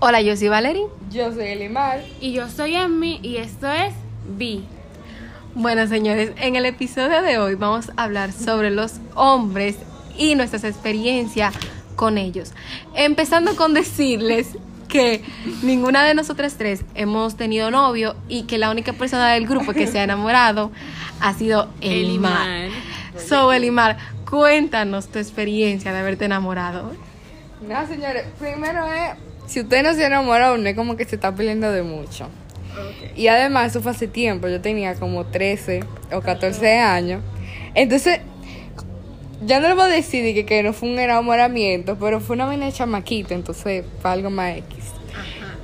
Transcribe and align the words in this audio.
Hola, 0.00 0.20
yo 0.20 0.36
soy 0.36 0.46
Valerie. 0.46 0.86
Yo 1.10 1.32
soy 1.32 1.48
Elimar. 1.48 2.04
Y 2.20 2.32
yo 2.32 2.48
soy 2.48 2.76
Emmy 2.76 3.18
y 3.20 3.38
esto 3.38 3.68
es 3.68 3.92
Vi. 4.36 4.64
Bueno, 5.56 5.88
señores, 5.88 6.30
en 6.36 6.54
el 6.54 6.66
episodio 6.66 7.20
de 7.20 7.38
hoy 7.38 7.56
vamos 7.56 7.90
a 7.96 8.04
hablar 8.04 8.30
sobre 8.30 8.70
los 8.70 9.00
hombres 9.16 9.76
y 10.16 10.36
nuestras 10.36 10.62
experiencias 10.62 11.52
con 11.96 12.16
ellos. 12.16 12.52
Empezando 12.94 13.56
con 13.56 13.74
decirles 13.74 14.56
que 14.86 15.24
ninguna 15.62 16.04
de 16.04 16.14
nosotras 16.14 16.54
tres 16.56 16.84
hemos 16.94 17.36
tenido 17.36 17.72
novio 17.72 18.14
y 18.28 18.44
que 18.44 18.56
la 18.56 18.70
única 18.70 18.92
persona 18.92 19.32
del 19.32 19.48
grupo 19.48 19.72
que 19.72 19.88
se 19.88 19.98
ha 19.98 20.04
enamorado 20.04 20.70
ha 21.20 21.34
sido 21.34 21.70
Elimar. 21.80 22.48
Elimar. 22.48 22.80
So, 23.26 23.52
Elimar, 23.52 23.98
cuéntanos 24.30 25.08
tu 25.08 25.18
experiencia 25.18 25.92
de 25.92 25.98
haberte 25.98 26.26
enamorado. 26.26 26.92
No, 27.68 27.84
señores, 27.88 28.26
primero 28.38 28.86
es, 28.86 29.10
si 29.48 29.60
usted 29.60 29.82
no 29.82 29.92
se 29.94 30.04
enamora 30.04 30.48
aún, 30.48 30.64
es 30.66 30.76
como 30.76 30.96
que 30.96 31.04
se 31.04 31.16
está 31.16 31.34
peleando 31.34 31.72
de 31.72 31.82
mucho. 31.82 32.28
Y 33.16 33.26
además, 33.26 33.70
eso 33.72 33.82
fue 33.82 33.90
hace 33.90 34.06
tiempo, 34.06 34.46
yo 34.46 34.60
tenía 34.60 34.94
como 34.94 35.24
13 35.26 35.80
o 36.12 36.20
14 36.20 36.78
años. 36.78 37.22
Entonces, 37.74 38.20
ya 39.44 39.58
no 39.60 39.68
le 39.68 39.74
voy 39.74 39.84
a 39.84 39.86
decir 39.86 40.22
de 40.22 40.34
que, 40.34 40.44
que 40.44 40.62
no 40.62 40.72
fue 40.72 40.88
un 40.90 40.98
enamoramiento, 40.98 41.96
pero 41.98 42.20
fue 42.20 42.36
una 42.36 42.46
vaina 42.46 42.66
de 42.66 42.72
chamaquito, 42.72 43.34
entonces 43.34 43.84
fue 44.00 44.10
algo 44.10 44.30
más 44.30 44.56
X. 44.58 44.76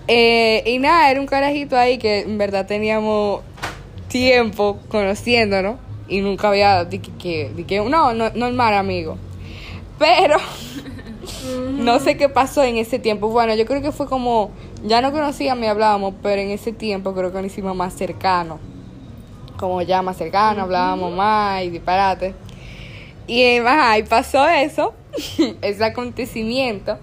Eh, 0.09 0.62
y 0.66 0.78
nada, 0.78 1.11
era 1.11 1.20
un 1.20 1.27
carajito 1.27 1.77
ahí 1.78 1.98
que 1.98 2.20
en 2.20 2.37
verdad 2.39 2.66
teníamos 2.66 3.41
tiempo 4.09 4.78
conociéndonos 4.89 5.77
y 6.09 6.20
nunca 6.20 6.48
había, 6.48 6.84
di 6.84 6.98
que, 6.98 7.51
di 7.56 7.64
que- 7.64 7.78
no, 7.80 8.12
no, 8.12 8.30
normal 8.30 8.75
amigo. 8.75 9.16
Pero 9.98 10.37
no 11.79 12.01
sé 12.01 12.16
qué 12.16 12.29
pasó 12.29 12.62
en 12.62 12.77
ese 12.77 12.98
tiempo. 12.98 13.29
Bueno, 13.29 13.55
yo 13.55 13.66
creo 13.66 13.83
que 13.83 13.93
fue 13.93 14.07
como, 14.07 14.50
ya 14.84 15.00
no 15.00 15.12
conocíamos 15.12 15.64
y 15.64 15.67
hablábamos, 15.67 16.14
pero 16.23 16.41
en 16.41 16.51
ese 16.51 16.73
tiempo 16.73 17.14
creo 17.14 17.33
que 17.33 17.39
nos 17.39 17.47
hicimos 17.47 17.77
más 17.77 17.95
cercanos. 17.95 18.59
Como 19.59 19.83
ya 19.83 20.03
más 20.03 20.17
cercanos, 20.17 20.64
hablábamos 20.64 21.12
más 21.12 21.62
y 21.62 21.70
disparate. 21.70 22.34
Y 23.27 23.42
eh, 23.42 23.61
ajá, 23.67 23.98
y 23.98 24.03
pasó 24.03 24.47
eso, 24.48 24.95
ese 25.62 25.84
acontecimiento. 25.84 26.98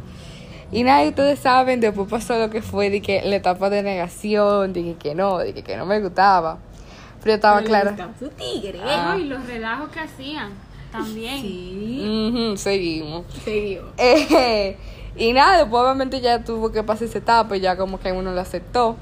Y 0.71 0.83
nada, 0.83 1.03
y 1.03 1.09
ustedes 1.09 1.39
saben, 1.39 1.81
después 1.81 2.07
pasó 2.07 2.37
lo 2.37 2.49
que 2.49 2.61
fue 2.61 2.89
de 2.89 3.01
que 3.01 3.21
la 3.23 3.35
etapa 3.35 3.69
de 3.69 3.83
negación, 3.83 4.71
de 4.71 4.83
que, 4.83 4.95
que 4.95 5.15
no, 5.15 5.39
de 5.39 5.53
que, 5.53 5.63
que 5.63 5.75
no 5.75 5.85
me 5.85 5.99
gustaba. 5.99 6.59
Pero 7.19 7.31
yo 7.31 7.35
estaba 7.35 7.61
clara. 7.61 7.95
Tigre. 8.37 8.79
Ah. 8.83 9.15
Y 9.19 9.25
los 9.25 9.45
relajos 9.45 9.89
que 9.89 9.99
hacían 9.99 10.51
también. 10.91 11.41
Sí. 11.41 12.53
Seguimos. 12.57 13.25
Seguimos. 13.43 13.85
Eh, 13.97 14.77
y 15.15 15.33
nada, 15.33 15.57
después 15.59 15.83
obviamente 15.83 16.21
ya 16.21 16.43
tuvo 16.43 16.71
que 16.71 16.83
pasar 16.83 17.07
esa 17.07 17.17
etapa 17.17 17.57
y 17.57 17.59
ya 17.59 17.75
como 17.77 17.99
que 17.99 18.11
uno 18.11 18.31
lo 18.31 18.39
aceptó. 18.41 18.95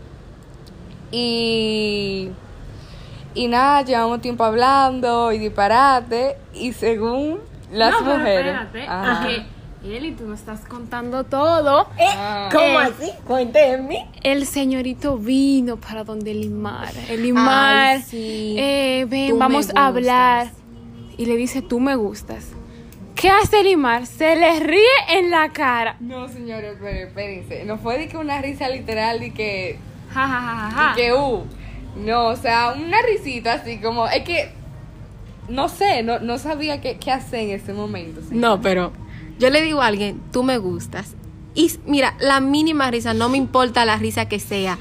Y, 1.12 2.30
y 3.34 3.48
nada, 3.48 3.81
llevamos 3.84 4.22
tiempo 4.22 4.44
hablando 4.44 5.31
y 5.31 5.40
disparate. 5.40 6.38
Y 6.54 6.73
según 6.73 7.40
las 7.72 7.92
no, 7.92 8.00
pero 8.06 8.18
mujeres. 8.20 8.56
espérate, 8.64 8.88
Ajá. 8.92 9.20
porque 9.22 9.46
Eli, 9.96 10.12
tú 10.12 10.26
me 10.26 10.36
estás 10.36 10.62
contando 10.62 11.24
todo. 11.24 11.88
Ah. 12.00 12.50
¿Cómo 12.52 12.64
Eh. 12.64 12.78
así? 12.78 13.12
Cuénteme. 13.26 14.09
El 14.24 14.46
señorito 14.46 15.18
vino 15.18 15.78
para 15.78 16.03
donde 16.03 16.31
Elimar. 16.31 16.90
Elimar, 17.09 17.76
Ay, 17.96 18.02
sí. 18.02 18.56
eh, 18.58 19.06
ven, 19.08 19.30
Tú 19.30 19.38
vamos 19.38 19.70
a 19.74 19.88
hablar. 19.88 20.52
Y 21.20 21.25
le 21.25 21.36
dice, 21.36 21.62
tú 21.62 21.81
me 21.81 21.98
gustas. 21.98 22.48
¿Qué 23.14 23.30
hace 23.30 23.59
Elimar? 23.59 24.06
Se 24.06 24.38
le 24.38 24.62
ríe 24.62 24.88
en 25.09 25.30
la 25.30 25.50
cara. 25.50 25.98
No, 26.00 26.30
señores, 26.30 26.78
pero 26.80 27.08
espérense. 27.08 27.66
No 27.66 27.78
fue 27.78 27.98
de 27.98 28.08
que 28.08 28.16
una 28.16 28.42
risa 28.42 28.70
literal 28.70 29.20
de 29.20 29.34
que. 29.34 29.78
Ja, 30.14 30.25
ja, 30.25 30.40
ja, 30.40 30.72
ja, 30.72 30.95
de 30.95 31.02
que 31.02 31.14
uh. 31.14 31.44
No, 31.97 32.28
o 32.28 32.35
sea, 32.38 32.72
una 32.72 33.02
risita 33.02 33.56
así 33.56 33.80
como. 33.80 34.07
Es 34.07 34.24
que. 34.24 34.53
No 35.50 35.68
sé, 35.68 36.03
no, 36.03 36.19
no 36.19 36.38
sabía 36.38 36.80
qué, 36.80 36.97
qué 36.97 37.12
hacer 37.12 37.41
en 37.41 37.50
ese 37.50 37.74
momento. 37.74 38.22
¿sí? 38.22 38.30
No, 38.31 38.62
pero 38.62 38.94
yo 39.40 39.50
le 39.50 39.62
digo 39.62 39.81
a 39.81 39.88
alguien, 39.88 40.22
tú 40.31 40.44
me 40.44 40.57
gustas. 40.57 41.18
Y 41.53 41.69
mira, 41.86 42.16
la 42.22 42.40
mínima 42.40 42.90
risa, 42.91 43.13
no 43.13 43.28
me 43.28 43.38
importa 43.38 43.84
la 43.84 43.97
risa 43.97 44.30
que 44.30 44.40
sea. 44.40 44.78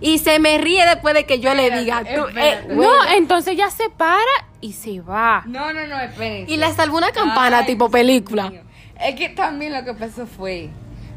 Y 0.00 0.20
se 0.20 0.38
me 0.38 0.56
ríe 0.56 0.86
después 0.86 1.12
de 1.12 1.26
que 1.26 1.38
yo 1.38 1.52
le 1.52 1.70
diga, 1.70 2.02
tú, 2.02 2.28
eh, 2.34 2.66
No, 2.70 2.90
entonces 3.14 3.58
ya 3.58 3.68
se 3.68 3.90
para 3.90 4.22
y 4.62 4.72
se 4.72 5.00
va. 5.02 5.42
No, 5.46 5.72
no, 5.74 5.86
no, 5.86 6.00
espérense. 6.00 6.50
y 6.50 6.56
le 6.56 6.72
salvo 6.72 6.96
una 6.96 7.10
campana 7.10 7.58
Ay, 7.58 7.66
tipo 7.66 7.90
película. 7.90 8.48
Mío. 8.48 8.62
Es 8.98 9.16
que 9.16 9.28
también 9.28 9.74
lo 9.74 9.84
que 9.84 9.92
pasó 9.92 10.26
fue, 10.26 10.70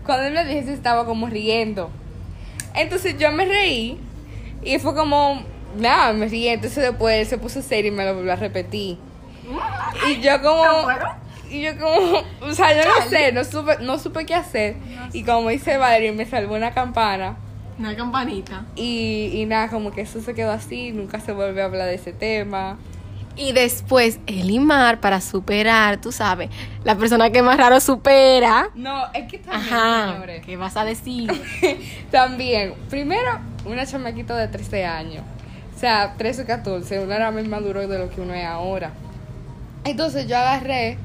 cuando 0.06 0.26
él 0.26 0.34
me 0.34 0.44
dijo, 0.44 0.66
se 0.66 0.74
estaba 0.74 1.06
como 1.06 1.28
riendo. 1.28 1.92
Entonces 2.74 3.18
yo 3.18 3.32
me 3.32 3.46
reí 3.46 3.98
y 4.64 4.80
fue 4.80 4.94
como, 4.96 5.44
nada, 5.78 6.12
me 6.12 6.28
reí. 6.28 6.48
Entonces 6.48 6.84
después 6.84 7.22
él 7.22 7.28
se 7.28 7.38
puso 7.38 7.62
serio 7.62 7.94
y 7.94 7.96
me 7.96 8.04
lo 8.04 8.16
volvió 8.16 8.34
a 8.34 8.36
repetir. 8.36 8.98
Y 10.10 10.20
yo 10.22 10.42
como, 10.42 10.64
y 11.52 11.62
yo 11.62 11.78
como, 11.78 12.24
o 12.42 12.54
sea, 12.54 12.76
yo 12.76 12.90
no 12.90 13.10
sé, 13.10 13.32
no 13.32 13.44
supe, 13.44 13.78
no 13.82 14.00
supe 14.00 14.26
qué 14.26 14.34
hacer. 14.34 14.76
Y 15.14 15.24
como 15.24 15.50
dice 15.50 15.78
Valerie, 15.78 16.12
me 16.12 16.26
salvó 16.26 16.56
una 16.56 16.72
campana. 16.74 17.38
Una 17.78 17.96
campanita. 17.96 18.66
Y, 18.76 19.32
y 19.34 19.46
nada, 19.46 19.70
como 19.70 19.92
que 19.92 20.02
eso 20.02 20.22
se 20.22 20.34
quedó 20.34 20.52
así, 20.52 20.92
nunca 20.92 21.20
se 21.20 21.34
volvió 21.34 21.62
a 21.62 21.66
hablar 21.66 21.88
de 21.88 21.96
ese 21.96 22.14
tema. 22.14 22.78
Y 23.38 23.52
después, 23.52 24.20
Elimar, 24.28 25.02
para 25.02 25.20
superar, 25.20 26.00
tú 26.00 26.12
sabes, 26.14 26.50
la 26.86 26.96
persona 26.96 27.30
que 27.32 27.42
más 27.42 27.58
raro 27.58 27.80
supera. 27.82 28.70
No, 28.76 29.04
es 29.14 29.30
que 29.30 29.40
también, 29.40 29.74
Ajá, 29.74 30.14
señores. 30.14 30.46
¿qué 30.46 30.56
vas 30.58 30.78
a 30.78 30.86
decir? 30.86 31.30
También, 32.12 32.74
primero, 32.90 33.40
una 33.66 33.86
chamaquita 33.86 34.38
de 34.38 34.48
13 34.48 34.86
años. 34.86 35.24
O 35.76 35.78
sea, 35.80 36.14
13 36.18 36.44
o 36.44 36.46
14. 36.46 37.00
Uno 37.02 37.12
era 37.14 37.30
más 37.32 37.46
maduro 37.48 37.86
de 37.86 38.00
lo 38.00 38.10
que 38.10 38.22
uno 38.22 38.34
es 38.34 38.46
ahora. 38.46 38.92
Entonces 39.84 40.28
yo 40.28 40.38
agarré. 40.38 40.98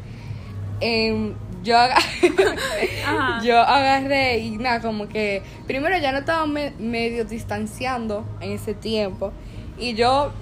em, 0.81 1.35
yo, 1.65 1.77
aga- 1.77 1.97
Ajá. 3.07 3.41
yo 3.45 3.59
agarré 3.61 4.39
y 4.39 4.57
nada, 4.57 4.81
como 4.81 5.09
que. 5.09 5.43
Primero 5.67 5.99
ya 5.99 6.13
no 6.13 6.19
estaba 6.19 6.47
me- 6.47 6.73
medio 6.79 7.25
distanciando 7.25 8.25
en 8.41 8.53
ese 8.53 8.73
tiempo. 8.75 9.33
Y 9.79 9.95
yo 9.95 10.33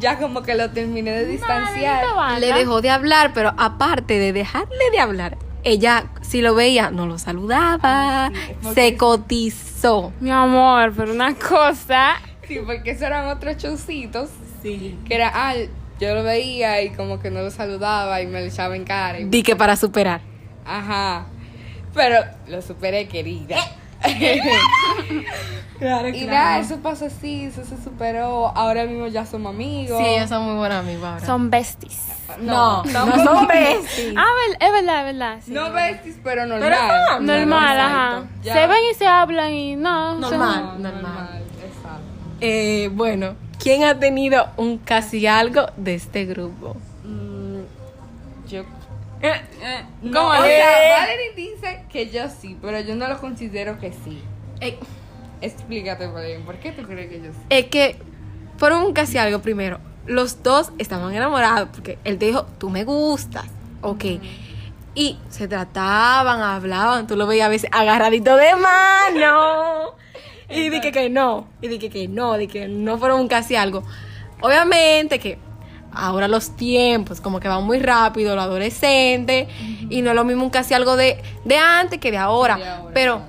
ya 0.00 0.18
como 0.18 0.42
que 0.42 0.54
lo 0.54 0.70
terminé 0.70 1.10
de 1.12 1.24
distanciar. 1.26 2.04
Le 2.40 2.52
dejó 2.52 2.80
de 2.80 2.90
hablar, 2.90 3.32
pero 3.34 3.52
aparte 3.56 4.18
de 4.18 4.32
dejarle 4.32 4.90
de 4.92 5.00
hablar, 5.00 5.36
ella, 5.64 6.06
si 6.22 6.40
lo 6.40 6.54
veía, 6.54 6.90
no 6.90 7.06
lo 7.06 7.18
saludaba, 7.18 8.30
se 8.74 8.96
cotizó. 8.96 10.12
Mi 10.20 10.30
amor, 10.30 10.92
pero 10.96 11.12
una 11.12 11.34
cosa. 11.34 12.16
Sí, 12.46 12.60
porque 12.64 12.92
esos 12.92 13.02
eran 13.02 13.28
otros 13.28 13.56
chocitos. 13.58 14.30
Sí. 14.62 14.98
Que 15.04 15.14
era, 15.16 15.30
ah, 15.34 15.54
yo 16.00 16.14
lo 16.14 16.22
veía 16.22 16.80
y 16.82 16.90
como 16.90 17.18
que 17.20 17.30
no 17.30 17.42
lo 17.42 17.50
saludaba 17.50 18.20
y 18.22 18.26
me 18.26 18.40
lo 18.40 18.46
echaba 18.46 18.74
en 18.76 18.84
cara. 18.84 19.20
y- 19.20 19.24
Di 19.24 19.42
que 19.42 19.54
para 19.56 19.76
superar. 19.76 20.20
Ajá. 20.64 21.26
Pero 21.94 22.16
lo 22.46 22.62
superé, 22.62 23.08
querida. 23.08 23.56
Claro, 25.78 26.08
y 26.08 26.24
nada, 26.26 26.58
eso 26.58 26.78
pasó 26.78 27.06
así, 27.06 27.44
eso 27.44 27.64
se 27.64 27.80
superó. 27.80 28.48
Ahora 28.56 28.84
mismo 28.84 29.06
ya 29.06 29.24
somos 29.24 29.54
amigos. 29.54 29.96
Sí, 30.02 30.08
ellos 30.08 30.28
son 30.28 30.44
muy 30.44 30.56
buenos 30.56 30.78
amigos 30.78 31.04
ahora. 31.04 31.24
Son 31.24 31.50
besties. 31.50 32.00
no, 32.40 32.82
no, 32.82 33.24
son 33.24 33.46
besties. 33.46 34.12
Ah, 34.16 34.24
es 34.58 34.72
verdad, 34.72 34.98
es 35.00 35.04
verdad. 35.14 35.38
sí. 35.44 35.52
No 35.52 35.70
besties, 35.72 36.16
pero 36.24 36.46
normal. 36.46 36.68
Pero 36.68 37.20
Normal, 37.20 37.78
ajá. 37.80 38.22
Ya. 38.42 38.54
Se 38.54 38.66
ven 38.66 38.78
y 38.90 38.94
se 38.94 39.06
hablan 39.06 39.52
y 39.54 39.76
no. 39.76 40.10
son- 40.12 40.20
Normal. 40.20 40.82
No, 40.82 40.90
normal. 40.90 41.42
Exacto. 41.64 42.00
Eh, 42.40 42.90
bueno, 42.92 43.36
¿quién 43.62 43.84
ha 43.84 43.96
tenido 44.00 44.48
un 44.56 44.78
casi 44.78 45.28
algo 45.28 45.66
de 45.76 45.94
este 45.94 46.24
grupo? 46.24 46.76
Mm, 47.04 47.60
yo 48.48 48.64
¿Cómo 49.20 50.12
No, 50.12 50.28
o 50.28 50.42
sea, 50.44 51.00
Valerie 51.00 51.34
dice 51.34 51.84
que 51.90 52.08
yo 52.10 52.28
sí, 52.28 52.56
pero 52.60 52.80
yo 52.80 52.94
no 52.94 53.08
lo 53.08 53.18
considero 53.20 53.78
que 53.78 53.92
sí. 53.92 54.22
Eh, 54.60 54.78
Explícate, 55.40 56.06
Valerie, 56.08 56.40
¿por 56.40 56.56
qué 56.56 56.72
tú 56.72 56.82
crees 56.82 57.10
que 57.10 57.18
yo 57.20 57.32
sí? 57.32 57.38
es 57.50 57.66
que 57.66 57.96
fueron 58.56 58.82
un 58.84 58.92
casi 58.92 59.18
algo 59.18 59.40
primero. 59.40 59.78
Los 60.06 60.42
dos 60.42 60.72
estaban 60.78 61.14
enamorados 61.14 61.68
porque 61.72 61.98
él 62.04 62.18
te 62.18 62.26
dijo, 62.26 62.46
tú 62.58 62.70
me 62.70 62.84
gustas, 62.84 63.44
ok. 63.82 64.04
Y 64.94 65.18
se 65.28 65.46
trataban, 65.46 66.40
hablaban, 66.40 67.06
tú 67.06 67.14
lo 67.14 67.26
veías 67.26 67.46
a 67.46 67.50
veces 67.50 67.70
agarradito 67.72 68.36
de 68.36 68.56
mano. 68.56 69.94
y 70.48 70.70
dije 70.70 70.90
que 70.90 71.08
no, 71.10 71.46
y 71.60 71.68
dije 71.68 71.90
que 71.90 72.08
no, 72.08 72.32
de 72.32 72.48
que 72.48 72.66
no 72.68 72.98
fueron 72.98 73.20
un 73.20 73.28
casi 73.28 73.54
algo. 73.54 73.84
Obviamente 74.40 75.18
que 75.18 75.38
ahora 75.98 76.28
los 76.28 76.56
tiempos 76.56 77.20
como 77.20 77.40
que 77.40 77.48
van 77.48 77.64
muy 77.64 77.78
rápido, 77.80 78.34
lo 78.34 78.42
adolescente, 78.42 79.48
y 79.90 80.02
no 80.02 80.10
es 80.10 80.16
lo 80.16 80.24
mismo 80.24 80.44
un 80.44 80.50
casi 80.50 80.74
algo 80.74 80.96
de, 80.96 81.22
de 81.44 81.56
antes 81.56 81.98
que 81.98 82.10
de 82.10 82.18
ahora. 82.18 82.56
De 82.56 82.68
ahora, 82.68 82.90
pero 82.94 83.20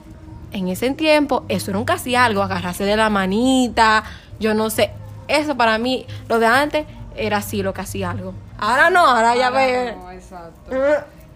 en 0.52 0.68
ese 0.68 0.92
tiempo 0.92 1.44
eso 1.50 1.72
era 1.72 1.80
un 1.80 1.86
casi 1.86 2.16
algo, 2.16 2.42
agarrarse 2.44 2.84
de 2.84 2.96
la 2.96 3.10
manita, 3.10 4.04
yo 4.40 4.54
no 4.54 4.70
sé. 4.70 4.92
Eso 5.28 5.56
para 5.56 5.78
mí, 5.78 6.06
lo 6.28 6.40
de 6.40 6.48
antes 6.48 6.86
era 7.16 7.38
así, 7.38 7.62
lo 7.62 7.74
casi 7.74 8.04
algo. 8.04 8.34
Ahora 8.58 8.90
no, 8.90 9.06
ahora 9.06 9.36
ya 9.36 9.50
ve. 9.50 9.96
No, 9.96 10.12
exacto. 10.12 10.72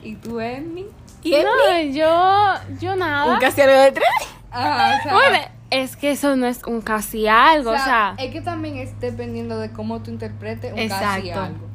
¿Y 0.02 0.16
tú, 0.16 0.40
Emmy? 0.40 0.86
¿Y? 1.24 1.32
No, 1.32 1.80
yo, 1.92 2.54
yo 2.82 2.96
nada. 2.96 3.34
Un 3.34 3.40
casi 3.40 3.62
algo 3.62 3.76
de 3.76 3.92
tres. 3.92 4.08
Ajá, 4.52 4.98
o 5.00 5.04
sea, 5.04 5.14
Bueno, 5.14 5.38
es 5.74 5.96
que 5.98 6.12
eso 6.12 6.36
no 6.36 6.48
es 6.48 6.62
un 6.66 6.82
casi 6.82 7.28
algo, 7.28 7.72
o 7.72 7.78
sea, 7.78 8.16
es 8.18 8.32
que 8.32 8.42
también 8.42 8.78
es 8.78 9.00
dependiendo 9.00 9.58
de 9.60 9.72
cómo 9.72 10.02
tú 10.02 10.12
interpretes 10.12 10.72
un 10.74 10.88
casi 10.88 11.30
Exacto. 11.30 11.42
algo. 11.42 11.74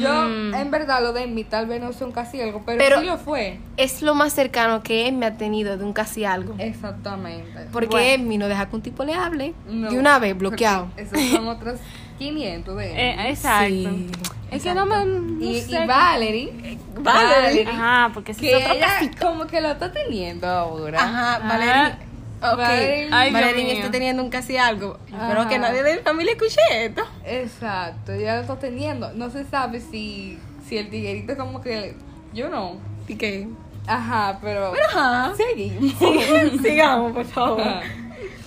Yo, 0.00 0.10
Mm. 0.24 0.52
en 0.54 0.70
verdad, 0.72 1.00
lo 1.00 1.12
de 1.12 1.28
mí 1.28 1.44
tal 1.44 1.66
vez 1.68 1.80
no 1.80 1.92
sea 1.92 2.08
un 2.08 2.12
casi 2.12 2.40
algo, 2.40 2.62
pero, 2.66 2.78
Pero- 2.78 3.00
sí 3.00 3.06
lo 3.06 3.18
fue. 3.18 3.60
Es 3.76 4.02
lo 4.02 4.16
más 4.16 4.32
cercano 4.32 4.82
que 4.82 5.06
Emi 5.06 5.24
ha 5.26 5.36
tenido 5.36 5.76
de 5.76 5.84
un 5.84 5.92
casi 5.92 6.24
algo. 6.24 6.56
Exactamente. 6.58 7.66
Porque 7.72 7.86
Bueno. 7.90 8.24
Emi 8.24 8.36
no 8.38 8.48
deja 8.48 8.68
que 8.68 8.74
un 8.74 8.82
tipo 8.82 9.04
le 9.04 9.14
hable. 9.14 9.54
No, 9.68 9.90
de 9.90 9.96
una 9.98 10.18
vez, 10.18 10.36
bloqueado. 10.36 10.88
Esos 10.96 11.20
son 11.30 11.46
otros 11.48 11.78
500 12.18 12.76
de 12.76 12.86
eh, 13.10 13.30
exacto. 13.30 13.68
Sí. 13.68 14.10
Es 14.50 14.62
que 14.64 14.74
no 14.74 14.86
me. 14.86 15.04
no 15.04 15.44
y, 15.44 15.60
sé. 15.60 15.84
y 15.84 15.86
Valerie, 15.86 16.78
Valerie. 17.00 17.66
Ajá, 17.68 18.10
porque 18.14 18.32
ese 18.32 18.40
que 18.40 18.56
es 18.58 18.64
otro 18.64 18.74
ella 18.76 18.86
casito. 18.86 19.26
como 19.26 19.46
que 19.46 19.60
lo 19.60 19.68
está 19.70 19.92
teniendo 19.92 20.48
ahora. 20.48 21.00
Ajá, 21.02 21.36
Ajá. 21.36 21.48
Valerín. 21.48 22.05
Ok. 22.42 22.60
Ay, 22.60 23.34
está 23.72 23.90
teniendo 23.90 24.22
un 24.22 24.30
casi 24.30 24.56
algo. 24.56 24.98
Espero 25.06 25.40
Ajá. 25.40 25.48
que 25.48 25.58
nadie 25.58 25.82
de 25.82 25.96
mi 25.96 26.02
familia 26.02 26.32
escuche 26.32 26.60
esto. 26.70 27.02
Exacto, 27.24 28.14
ya 28.14 28.36
lo 28.36 28.40
está 28.42 28.58
teniendo. 28.58 29.12
No 29.14 29.30
se 29.30 29.44
sabe 29.44 29.80
si, 29.80 30.38
si 30.66 30.78
el 30.78 30.90
tiguerito 30.90 31.36
como 31.36 31.60
que... 31.60 31.94
Yo 32.34 32.48
no. 32.48 32.76
¿Y 33.08 33.14
qué? 33.16 33.48
Ajá, 33.86 34.38
pero... 34.42 34.72
Ajá. 34.88 35.32
Seguimos. 35.36 35.94
Sigamos, 36.62 37.12
por 37.12 37.24
favor. 37.24 37.60
Ajá. 37.62 37.82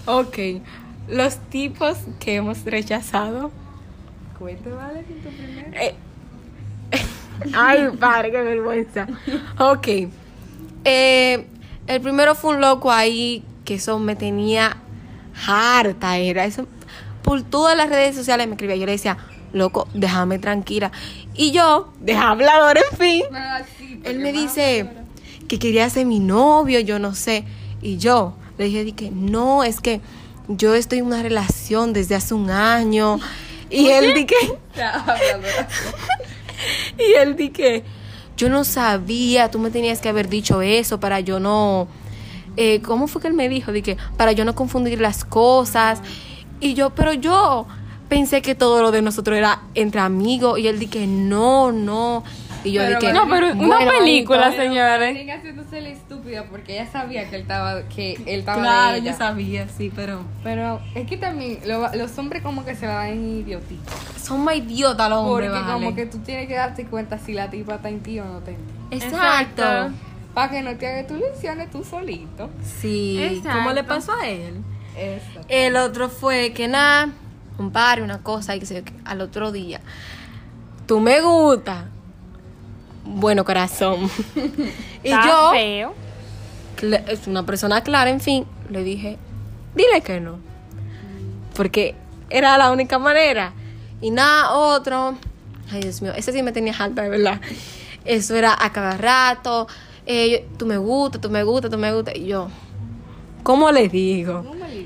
Ok. 0.05 0.37
Los 1.07 1.37
tipos 1.49 1.97
que 2.19 2.35
hemos 2.35 2.63
rechazado. 2.65 3.51
Cuente, 4.37 4.69
Valerie, 4.69 5.15
tu 5.15 5.29
primero. 5.29 5.71
Eh, 5.73 5.95
Ay, 7.55 7.89
padre, 7.99 8.31
qué 8.31 8.41
vergüenza. 8.41 9.07
Ok. 9.57 9.87
Eh, 10.85 11.45
el 11.87 12.01
primero 12.01 12.35
fue 12.35 12.51
un 12.51 12.61
loco 12.61 12.91
ahí 12.91 13.43
que 13.69 13.75
eso 13.75 13.99
me 13.99 14.15
tenía 14.15 14.77
harta. 15.47 16.17
Era 16.17 16.43
eso. 16.45 16.65
Por 17.21 17.43
todas 17.43 17.77
las 17.77 17.89
redes 17.89 18.15
sociales 18.15 18.47
me 18.47 18.53
escribía. 18.53 18.77
Yo 18.77 18.87
le 18.87 18.93
decía, 18.93 19.19
loco, 19.53 19.87
déjame 19.93 20.39
tranquila. 20.39 20.91
Y 21.35 21.51
yo, 21.51 21.93
deja 21.99 22.29
hablador, 22.29 22.79
en 22.79 22.97
fin. 22.97 23.23
Ah, 23.31 23.61
sí, 23.77 24.01
Él 24.05 24.17
me 24.17 24.31
dice 24.31 24.89
que 25.47 25.59
quería 25.59 25.87
ser 25.91 26.07
mi 26.07 26.19
novio, 26.19 26.79
yo 26.79 26.97
no 26.97 27.13
sé. 27.13 27.43
Y 27.79 27.97
yo 27.97 28.33
le 28.57 28.65
dije 28.65 28.83
di 28.83 28.93
que 28.93 29.11
no, 29.11 29.63
es 29.63 29.81
que 29.81 30.01
yo 30.47 30.73
estoy 30.73 30.97
en 30.97 31.05
una 31.05 31.21
relación 31.21 31.93
desde 31.93 32.15
hace 32.15 32.33
un 32.33 32.49
año. 32.49 33.19
Y 33.69 33.89
él 33.89 34.15
di 34.15 34.25
que, 34.25 34.35
Ya, 34.75 34.95
habladora. 34.95 35.67
y 36.97 37.13
él 37.19 37.35
di 37.35 37.49
que 37.49 37.83
yo 38.35 38.49
no 38.49 38.63
sabía, 38.63 39.51
tú 39.51 39.59
me 39.59 39.69
tenías 39.69 40.01
que 40.01 40.09
haber 40.09 40.27
dicho 40.27 40.63
eso 40.63 40.99
para 40.99 41.19
yo 41.19 41.39
no. 41.39 41.87
Eh, 42.59 42.81
¿Cómo 42.81 43.07
fue 43.07 43.21
que 43.21 43.27
él 43.29 43.33
me 43.33 43.47
dijo? 43.49 43.71
Di 43.71 43.81
que 43.81 43.97
para 44.17 44.33
yo 44.33 44.43
no 44.45 44.53
confundir 44.53 44.99
las 45.01 45.23
cosas. 45.25 46.01
Y 46.59 46.73
yo, 46.73 46.89
pero 46.91 47.13
yo 47.13 47.65
pensé 48.09 48.41
que 48.41 48.53
todo 48.53 48.81
lo 48.81 48.91
de 48.91 49.01
nosotros 49.01 49.37
era 49.37 49.61
entre 49.75 50.01
amigos. 50.01 50.59
Y 50.59 50.67
él 50.67 50.77
di 50.77 50.87
que 50.87 51.07
no, 51.07 51.71
no. 51.71 52.23
Y 52.65 52.73
yo 52.73 52.81
Pero 52.81 52.99
di 52.99 53.05
que 53.05 53.13
No, 53.13 53.21
pero 53.29 53.47
una 53.53 53.77
bueno, 53.77 53.91
película, 53.99 54.47
bonito. 54.49 54.61
señores. 54.61 55.13
Valerie 55.13 55.31
haciéndose 55.31 55.79
la 55.79 55.89
estúpida 55.89 56.43
porque 56.49 56.73
ella 56.73 56.91
sabía 56.91 57.29
que 57.29 57.37
él 57.37 57.41
estaba, 57.43 57.83
que 57.87 58.13
él 58.25 58.39
estaba 58.41 58.61
Claro, 58.61 58.91
de 58.91 58.97
ella. 58.99 59.11
yo 59.13 59.17
sabía, 59.17 59.67
sí, 59.69 59.89
pero. 59.95 60.25
Pero 60.43 60.81
es 60.93 61.07
que 61.07 61.15
también 61.15 61.59
lo- 61.65 61.89
los 61.95 62.17
hombres 62.17 62.43
como 62.43 62.65
que 62.65 62.75
se 62.75 62.85
la 62.87 62.95
dan 62.95 63.25
idiotitos. 63.25 63.93
Son 64.21 64.43
más 64.43 64.57
idiotas 64.57 65.09
los 65.09 65.25
Porque 65.25 65.47
hombres, 65.47 65.63
como 65.73 65.85
vale. 65.91 65.95
que 65.95 66.05
tú 66.07 66.17
tienes 66.19 66.49
que 66.49 66.55
darte 66.55 66.85
cuenta 66.85 67.17
si 67.17 67.31
la 67.31 67.49
tipa 67.49 67.75
está 67.75 67.87
en 67.87 68.01
ti 68.01 68.19
o 68.19 68.25
no 68.25 68.39
está 68.39 68.51
en 68.51 68.57
ti. 68.57 68.73
Exacto. 69.05 69.61
Exacto. 69.63 69.93
Para 70.33 70.51
que 70.51 70.61
no 70.61 70.75
te 70.77 70.87
hagas 70.87 71.07
tus 71.07 71.19
lecciones 71.19 71.71
tú 71.71 71.83
solito. 71.83 72.49
Sí. 72.79 73.21
Exacto. 73.21 73.57
¿Cómo 73.57 73.71
le 73.73 73.83
pasó 73.83 74.13
a 74.13 74.27
él? 74.27 74.63
Eso. 74.97 75.41
El 75.47 75.75
otro 75.75 76.09
fue 76.09 76.53
que 76.53 76.67
nada, 76.67 77.09
un 77.57 77.71
par, 77.71 78.01
una 78.01 78.21
cosa, 78.21 78.55
y 78.55 78.59
que 78.59 78.65
se, 78.65 78.83
al 79.05 79.21
otro 79.21 79.51
día. 79.51 79.81
Tú 80.85 80.99
me 80.99 81.21
gusta. 81.21 81.85
Bueno, 83.05 83.43
corazón. 83.43 84.09
y 85.03 85.09
Está 85.09 85.27
yo, 85.27 85.51
feo. 85.51 85.93
es 87.07 87.27
una 87.27 87.45
persona 87.45 87.81
clara, 87.81 88.09
en 88.09 88.21
fin, 88.21 88.45
le 88.69 88.83
dije, 88.83 89.17
dile 89.75 90.01
que 90.01 90.19
no. 90.19 90.37
Porque 91.55 91.95
era 92.29 92.57
la 92.57 92.71
única 92.71 92.99
manera. 92.99 93.53
Y 94.01 94.11
nada, 94.11 94.51
otro. 94.51 95.17
Ay, 95.71 95.81
Dios 95.81 96.01
mío, 96.01 96.13
ese 96.15 96.31
sí 96.31 96.41
me 96.43 96.51
tenía 96.51 96.73
alta, 96.77 97.01
de 97.01 97.09
verdad. 97.09 97.41
Eso 98.05 98.35
era 98.35 98.55
a 98.57 98.71
cada 98.71 98.97
rato. 98.97 99.67
Eh, 100.09 100.29
yo- 100.31 100.57
tú 100.57 100.65
me 100.65 100.77
gusta, 100.77 101.21
tú 101.21 101.29
me 101.29 101.43
gusta, 101.43 101.69
tú 101.69 101.77
me 101.77 101.93
gusta. 101.93 102.15
Y 102.17 102.25
yo, 102.25 102.47
¿cómo 103.43 103.71
le 103.71 103.87
digo? 103.87 104.41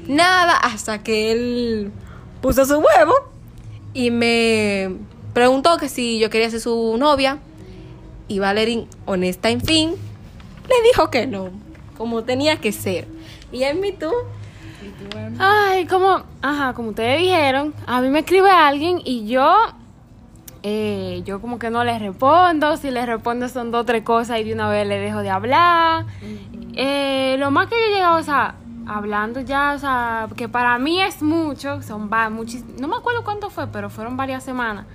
Nada, 0.08 0.58
hasta 0.58 1.02
que 1.02 1.32
él 1.32 1.92
puso 2.42 2.66
su 2.66 2.74
huevo 2.76 3.14
y 3.94 4.12
me 4.12 4.96
preguntó 5.34 5.78
que 5.78 5.88
si 5.90 6.20
yo 6.20 6.30
quería 6.30 6.50
ser 6.50 6.60
su 6.60 6.96
novia. 6.98 7.40
Y 8.28 8.40
Valerín, 8.40 8.88
honesta, 9.06 9.50
en 9.50 9.62
fin, 9.62 9.92
le 10.70 10.88
dijo 10.90 11.10
que 11.10 11.26
no, 11.28 11.50
como 11.98 12.24
tenía 12.24 12.58
que 12.58 12.72
ser. 12.72 13.08
Y 13.52 13.64
en 13.64 13.80
mi 13.80 13.92
tú, 13.92 14.10
Y 14.82 14.88
tú, 15.10 15.18
Ay, 15.40 15.86
como, 15.86 16.24
ajá, 16.42 16.74
como 16.74 16.90
ustedes 16.90 17.20
dijeron, 17.22 17.74
a 17.86 18.02
mí 18.02 18.10
me 18.10 18.20
escribe 18.20 18.50
alguien 18.50 19.02
y 19.06 19.26
yo, 19.28 19.54
eh, 20.64 21.22
yo 21.26 21.42
como 21.42 21.60
que 21.60 21.70
no 21.70 21.84
le 21.84 22.00
respondo, 22.00 22.78
si 22.78 22.90
le 22.90 23.06
respondo 23.06 23.50
son 23.50 23.72
dos 23.72 23.82
o 23.82 23.86
tres 23.86 24.04
cosas 24.04 24.40
y 24.40 24.46
de 24.46 24.54
una 24.54 24.70
vez 24.70 24.88
le 24.88 24.98
dejo 24.98 25.20
de 25.20 25.30
hablar. 25.30 26.06
Eh, 26.74 27.36
lo 27.38 27.52
más 27.52 27.68
que 27.68 27.76
yo 27.76 27.82
he 27.92 27.96
llegado, 27.96 28.18
o 28.18 28.24
sea, 28.24 28.56
hablando 28.88 29.42
ya, 29.42 29.74
o 29.74 29.80
sea, 29.80 30.30
que 30.38 30.48
para 30.48 30.78
mí 30.80 31.02
es 31.02 31.22
mucho, 31.22 31.82
son 31.82 32.10
va, 32.12 32.30
muchis, 32.30 32.64
no 32.80 32.88
me 32.88 32.96
acuerdo 32.96 33.26
cuánto 33.26 33.50
fue, 33.50 33.68
pero 33.68 33.90
fueron 33.90 34.16
varias 34.16 34.44
semanas. 34.44 34.86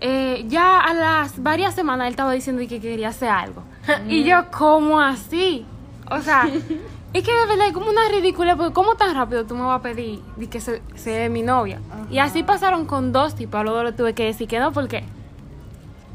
Eh, 0.00 0.44
ya 0.48 0.80
a 0.80 0.92
las 0.92 1.40
varias 1.40 1.74
semanas 1.74 2.08
él 2.08 2.12
estaba 2.12 2.32
diciendo 2.32 2.60
que 2.68 2.80
quería 2.80 3.10
hacer 3.10 3.28
algo. 3.28 3.62
y 4.08 4.24
yo, 4.24 4.46
¿cómo 4.50 5.00
así? 5.00 5.64
O 6.10 6.20
sea, 6.20 6.48
es 7.14 7.22
que 7.24 7.32
de 7.32 7.46
verdad 7.46 7.68
es 7.68 7.72
como 7.72 7.88
una 7.90 8.06
ridícula, 8.10 8.56
porque 8.56 8.72
¿cómo 8.74 8.94
tan 8.96 9.14
rápido 9.14 9.46
tú 9.46 9.54
me 9.54 9.62
vas 9.62 9.78
a 9.80 9.82
pedir 9.82 10.20
de 10.36 10.48
que 10.48 10.60
se- 10.60 10.82
sea 10.96 11.28
mi 11.30 11.42
novia? 11.42 11.80
Y 12.10 12.18
así 12.18 12.42
pasaron 12.42 12.84
con 12.84 13.12
dos 13.12 13.34
tipos, 13.34 13.64
dos 13.64 13.84
le 13.84 13.92
tuve 13.92 14.14
que 14.14 14.24
decir 14.24 14.46
que 14.48 14.58
no, 14.58 14.72
porque, 14.72 15.04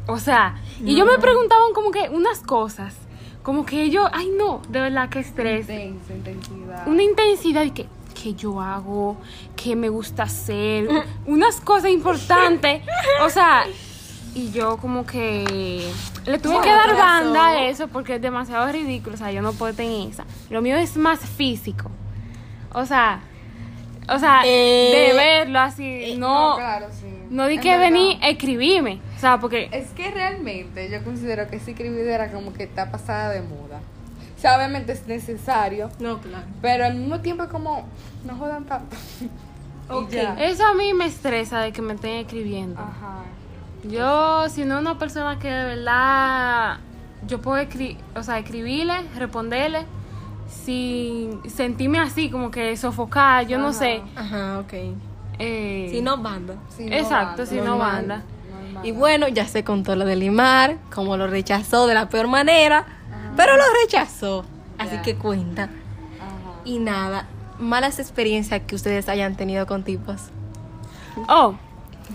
o 0.08 0.18
sea, 0.20 0.56
y 0.84 0.96
yo 0.96 1.06
me 1.06 1.18
preguntaban 1.20 1.74
como 1.74 1.92
que 1.92 2.10
unas 2.10 2.40
cosas, 2.42 2.96
como 3.44 3.66
que 3.66 3.90
yo, 3.90 4.08
ay 4.12 4.30
no, 4.38 4.62
de 4.70 4.82
verdad 4.82 5.10
que 5.10 5.20
estrés 5.20 5.62
Intensa, 5.70 6.14
intensidad. 6.14 6.88
una 6.88 7.04
intensidad 7.04 7.62
de 7.64 7.72
que, 7.74 7.88
que 8.22 8.34
yo 8.34 8.60
hago, 8.60 9.18
que 9.56 9.76
me 9.76 9.88
gusta 9.90 10.24
hacer, 10.24 10.90
unas 11.26 11.62
cosas 11.62 11.92
importantes. 11.92 12.84
O 13.24 13.30
sea, 13.30 13.64
y 14.36 14.52
yo 14.52 14.78
como 14.78 15.06
que 15.06 15.92
le 16.26 16.40
tuve 16.40 16.62
que 16.62 16.70
dar 16.72 16.96
banda 16.96 17.48
a 17.50 17.66
eso 17.66 17.88
porque 17.88 18.16
es 18.16 18.22
demasiado 18.22 18.72
ridículo. 18.72 19.16
O 19.16 19.18
sea, 19.18 19.32
yo 19.32 19.42
no 19.42 19.54
puedo 19.54 19.74
tener 19.74 20.10
esa. 20.10 20.26
Lo 20.50 20.62
mío 20.62 20.76
es 20.78 20.96
más 20.98 21.20
físico. 21.20 21.90
O 22.74 22.86
sea, 22.86 23.22
o 24.08 24.18
sea, 24.20 24.42
Eh, 24.46 25.10
de 25.12 25.14
verlo 25.16 25.60
así, 25.60 26.16
no, 26.18 26.52
No, 26.52 26.56
claro, 26.58 26.88
sí. 26.92 27.08
no 27.30 27.48
di 27.48 27.58
que 27.60 27.78
verdad. 27.78 28.00
a 28.22 28.30
escribirme. 28.30 29.00
O 29.16 29.20
sea, 29.20 29.40
porque 29.40 29.70
Es 29.72 29.90
que 29.92 30.10
realmente 30.12 30.90
yo 30.90 31.04
considero 31.04 31.48
que 31.50 31.58
esa 31.58 31.72
escribidera 31.72 32.32
como 32.32 32.54
que 32.54 32.64
está 32.64 32.92
pasada 32.92 33.30
de 33.32 33.42
moda. 33.42 33.80
O 34.38 34.42
sea, 34.42 34.56
obviamente 34.56 34.94
es 34.94 35.06
necesario, 35.06 35.90
no, 36.00 36.20
claro. 36.22 36.46
pero 36.62 36.86
al 36.86 36.96
mismo 36.96 37.20
tiempo 37.20 37.44
es 37.44 37.50
como, 37.50 37.86
no 38.26 38.36
jodan 38.36 38.66
tanto. 38.66 38.96
Y 39.90 39.92
Ok. 39.92 40.12
ya. 40.12 40.36
eso 40.36 40.64
a 40.68 40.76
mí 40.76 40.94
me 40.94 41.06
estresa 41.08 41.62
de 41.62 41.72
que 41.72 41.82
me 41.82 41.96
estén 41.96 42.18
escribiendo. 42.18 42.80
Ajá. 42.80 43.24
Yo, 43.84 44.48
si 44.50 44.66
no 44.66 44.76
es 44.76 44.82
una 44.82 44.98
persona 45.00 45.40
que 45.40 45.50
de 45.50 45.76
verdad 45.76 46.78
yo 47.28 47.40
puedo 47.42 47.58
escribir, 47.58 47.98
o 48.16 48.24
sea, 48.24 48.38
escribirle, 48.40 48.94
responderle, 49.18 49.86
sin 50.50 51.42
sentirme 51.50 52.00
así, 52.00 52.30
como 52.30 52.52
que 52.52 52.76
sofocar, 52.78 53.48
yo 53.48 53.58
no 53.58 53.72
sé. 53.74 54.02
Ajá, 54.16 54.60
ok. 54.60 54.74
Eh, 55.40 55.88
Si 55.92 56.02
no, 56.02 56.18
banda. 56.18 56.56
No 56.56 56.86
Exacto, 56.94 57.28
banda, 57.28 57.46
si 57.46 57.56
no 57.62 57.78
banda. 57.78 58.24
normal. 58.64 58.86
Y 58.86 58.92
bueno, 58.92 59.28
ya 59.28 59.46
se 59.48 59.64
contó 59.64 59.96
lo 59.96 60.06
de 60.06 60.16
Limar, 60.16 60.78
como 60.94 61.18
lo 61.18 61.28
rechazó 61.28 61.88
de 61.88 61.94
la 61.94 62.10
peor 62.10 62.28
manera, 62.28 62.86
pero 63.36 63.56
lo 63.56 63.64
rechazó. 63.84 64.46
Así 64.78 64.98
que 65.04 65.16
cuenta. 65.16 65.64
Ajá. 65.64 65.70
Y 66.66 66.80
nada, 66.80 67.26
malas 67.60 68.00
experiencias 68.00 68.62
que 68.68 68.76
ustedes 68.76 69.08
hayan 69.10 69.36
tenido 69.36 69.66
con 69.66 69.84
tipos. 69.84 70.24
Oh, 71.28 71.56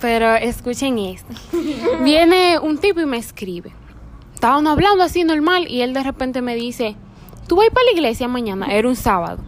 pero 0.01 0.35
escuchen 0.35 0.99
esto. 0.99 1.33
Viene 2.03 2.59
un 2.59 2.79
tipo 2.79 3.01
y 3.01 3.07
me 3.07 3.17
escribe. 3.17 3.73
Estaban 4.35 4.67
hablando 4.67 5.03
así 5.03 5.25
normal 5.25 5.67
y 5.69 5.81
él 5.81 5.95
de 5.95 6.03
repente 6.03 6.43
me 6.43 6.55
dice, 6.55 6.97
¿tú 7.49 7.57
vas 7.57 7.69
para 7.71 7.87
la 7.87 7.93
iglesia 7.93 8.29
mañana? 8.29 8.67
Era 8.67 8.89
un 8.89 8.97
sábado. 8.97 9.39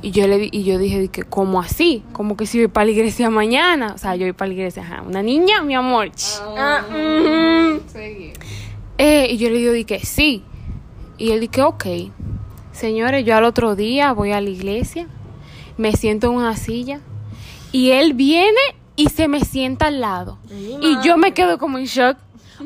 Y 0.00 0.10
yo 0.10 0.26
le 0.26 0.48
y 0.50 0.64
yo 0.64 0.78
dije 0.78 1.08
que 1.08 1.24
¿cómo 1.24 1.60
así? 1.60 2.02
Como 2.12 2.36
que 2.36 2.46
si 2.46 2.58
voy 2.58 2.68
para 2.68 2.86
la 2.86 2.92
iglesia 2.92 3.30
mañana, 3.30 3.92
o 3.94 3.98
sea, 3.98 4.14
yo 4.14 4.24
voy 4.26 4.32
para 4.32 4.48
la 4.48 4.54
iglesia, 4.54 4.82
ajá, 4.82 5.02
una 5.02 5.22
niña, 5.22 5.62
mi 5.62 5.74
amor. 5.74 6.10
Ah. 6.56 6.82
Eh, 8.98 9.28
y 9.30 9.36
yo 9.36 9.50
le 9.50 9.56
digo 9.58 9.72
di 9.72 9.84
que 9.84 10.00
sí. 10.00 10.44
Y 11.18 11.30
él 11.32 11.40
dice 11.40 11.62
ok. 11.62 11.84
Señores, 12.72 13.24
yo 13.24 13.36
al 13.36 13.44
otro 13.44 13.76
día 13.76 14.12
voy 14.12 14.32
a 14.32 14.40
la 14.40 14.48
iglesia, 14.48 15.06
me 15.76 15.92
siento 15.92 16.28
en 16.28 16.34
una 16.34 16.56
silla 16.56 17.00
y 17.70 17.90
él 17.90 18.14
viene 18.14 18.60
y 18.96 19.08
se 19.08 19.28
me 19.28 19.40
sienta 19.40 19.86
al 19.86 20.00
lado. 20.00 20.38
Y 20.80 20.96
yo 21.02 21.16
me 21.16 21.32
quedo 21.32 21.58
como 21.58 21.78
en 21.78 21.84
shock. 21.86 22.16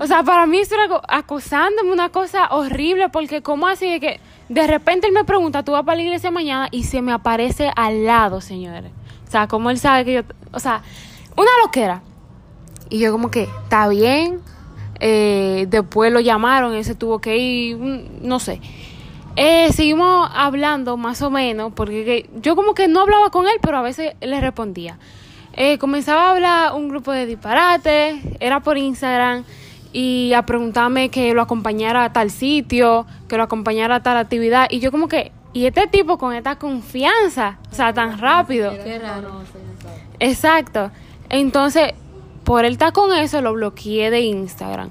O 0.00 0.06
sea, 0.06 0.22
para 0.22 0.46
mí 0.46 0.58
eso 0.58 0.74
era 0.74 1.00
acosándome 1.08 1.92
una 1.92 2.10
cosa 2.10 2.48
horrible 2.50 3.08
porque 3.08 3.40
como 3.42 3.66
así 3.66 3.88
de 3.90 4.00
que 4.00 4.20
de 4.48 4.66
repente 4.66 5.06
él 5.06 5.12
me 5.14 5.24
pregunta, 5.24 5.62
¿tú 5.64 5.72
vas 5.72 5.84
para 5.84 5.96
la 5.96 6.02
iglesia 6.02 6.30
mañana? 6.30 6.68
Y 6.70 6.84
se 6.84 7.00
me 7.00 7.12
aparece 7.12 7.70
al 7.74 8.04
lado, 8.04 8.40
señores. 8.40 8.90
O 9.26 9.30
sea, 9.30 9.48
como 9.48 9.70
él 9.70 9.78
sabe 9.78 10.04
que 10.04 10.12
yo... 10.14 10.20
O 10.52 10.58
sea, 10.60 10.82
una 11.36 11.50
loquera. 11.64 12.02
Y 12.90 12.98
yo 12.98 13.10
como 13.12 13.30
que, 13.30 13.44
está 13.64 13.88
bien. 13.88 14.40
Eh, 15.00 15.66
después 15.68 16.12
lo 16.12 16.20
llamaron, 16.20 16.74
él 16.74 16.84
se 16.84 16.94
tuvo 16.94 17.18
que 17.20 17.36
ir, 17.38 17.76
mm, 17.76 18.26
no 18.26 18.38
sé. 18.38 18.60
Eh, 19.36 19.72
seguimos 19.72 20.30
hablando 20.34 20.96
más 20.96 21.20
o 21.22 21.30
menos, 21.30 21.72
porque 21.74 22.04
que- 22.04 22.30
yo 22.40 22.56
como 22.56 22.74
que 22.74 22.88
no 22.88 23.00
hablaba 23.00 23.30
con 23.30 23.46
él, 23.46 23.58
pero 23.60 23.78
a 23.78 23.82
veces 23.82 24.14
le 24.20 24.40
respondía. 24.40 24.98
Eh, 25.56 25.78
comenzaba 25.78 26.28
a 26.28 26.30
hablar 26.32 26.74
un 26.74 26.88
grupo 26.88 27.12
de 27.12 27.24
disparates, 27.24 28.22
era 28.40 28.60
por 28.60 28.76
Instagram, 28.76 29.44
y 29.92 30.34
a 30.34 30.42
preguntarme 30.42 31.08
que 31.08 31.32
lo 31.32 31.40
acompañara 31.40 32.04
a 32.04 32.12
tal 32.12 32.30
sitio, 32.30 33.06
que 33.28 33.38
lo 33.38 33.42
acompañara 33.42 33.96
a 33.96 34.02
tal 34.02 34.18
actividad, 34.18 34.66
y 34.70 34.80
yo 34.80 34.92
como 34.92 35.08
que, 35.08 35.32
y 35.54 35.64
este 35.64 35.86
tipo 35.86 36.18
con 36.18 36.34
esta 36.34 36.56
confianza, 36.56 37.58
o 37.72 37.74
sea, 37.74 37.94
tan 37.94 38.18
rápido. 38.18 38.72
Qué 38.84 38.98
raro. 38.98 39.42
Exacto. 40.20 40.90
Entonces, 41.30 41.94
por 42.44 42.66
él 42.66 42.72
estar 42.72 42.92
con 42.92 43.12
eso, 43.14 43.40
lo 43.40 43.54
bloqueé 43.54 44.10
de 44.10 44.20
Instagram. 44.20 44.90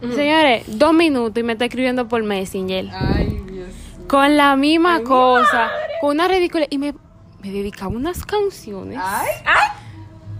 Señores, 0.00 0.64
dos 0.66 0.92
minutos 0.92 1.40
y 1.40 1.42
me 1.44 1.52
está 1.52 1.64
escribiendo 1.66 2.08
por 2.08 2.22
Messenger. 2.22 2.90
Ay, 2.92 3.40
Dios. 3.50 3.68
Con 4.06 4.36
la 4.36 4.54
misma 4.54 5.02
cosa, 5.02 5.70
con 6.00 6.10
una 6.10 6.28
ridícula. 6.28 6.66
Y 6.68 6.76
me, 6.76 6.94
me 7.40 7.50
dedicaba 7.50 7.88
unas 7.88 8.24
canciones. 8.26 8.98
Ay. 9.00 9.28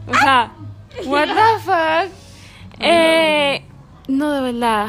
O 0.07 0.15
sea, 0.15 0.53
what 1.07 1.27
the 1.27 1.63
fuck. 1.65 2.25
Eh, 2.81 3.65
no, 4.09 4.33
de 4.33 4.41
verdad. 4.53 4.89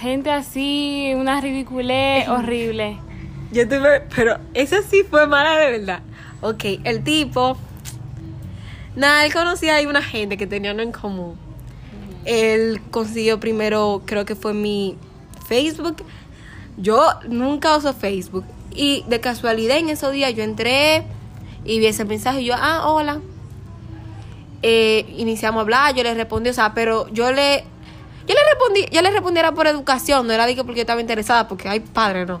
Gente 0.00 0.30
así, 0.30 1.12
una 1.14 1.40
ridiculez 1.40 2.28
horrible. 2.28 2.98
Yo 3.52 3.68
tuve, 3.68 4.00
pero 4.14 4.38
esa 4.54 4.82
sí 4.82 5.04
fue 5.08 5.26
mala 5.26 5.56
de 5.58 5.78
verdad. 5.78 6.00
Ok, 6.40 6.64
el 6.84 7.04
tipo. 7.04 7.56
Nada, 8.96 9.24
él 9.24 9.32
conocía 9.32 9.76
ahí 9.76 9.86
una 9.86 10.02
gente 10.02 10.36
que 10.36 10.46
tenían 10.46 10.80
en 10.80 10.92
común. 10.92 11.36
Él 12.24 12.80
consiguió 12.90 13.40
primero, 13.40 14.02
creo 14.06 14.24
que 14.24 14.34
fue 14.34 14.54
mi 14.54 14.96
Facebook. 15.46 16.04
Yo 16.76 17.00
nunca 17.28 17.76
uso 17.76 17.92
Facebook. 17.94 18.44
Y 18.74 19.04
de 19.08 19.20
casualidad 19.20 19.78
en 19.78 19.88
esos 19.90 20.12
días 20.12 20.34
yo 20.34 20.42
entré 20.42 21.04
y 21.64 21.78
vi 21.78 21.86
ese 21.86 22.04
mensaje 22.04 22.40
y 22.40 22.46
yo, 22.46 22.54
ah, 22.56 22.88
hola. 22.88 23.20
Eh, 24.62 25.12
iniciamos 25.16 25.58
a 25.58 25.62
hablar, 25.62 25.94
yo 25.94 26.02
le 26.02 26.14
respondí, 26.14 26.50
o 26.50 26.54
sea, 26.54 26.72
pero 26.72 27.08
yo 27.08 27.32
le, 27.32 27.64
yo 28.26 28.34
le 28.34 28.40
respondí, 28.48 28.86
yo 28.92 29.02
le 29.02 29.10
respondiera 29.10 29.52
por 29.52 29.66
educación, 29.66 30.26
no 30.26 30.32
era 30.32 30.46
de 30.46 30.54
que 30.54 30.62
porque 30.62 30.78
yo 30.78 30.82
estaba 30.82 31.00
interesada, 31.00 31.48
porque 31.48 31.68
hay 31.68 31.80
padre, 31.80 32.26
no. 32.26 32.40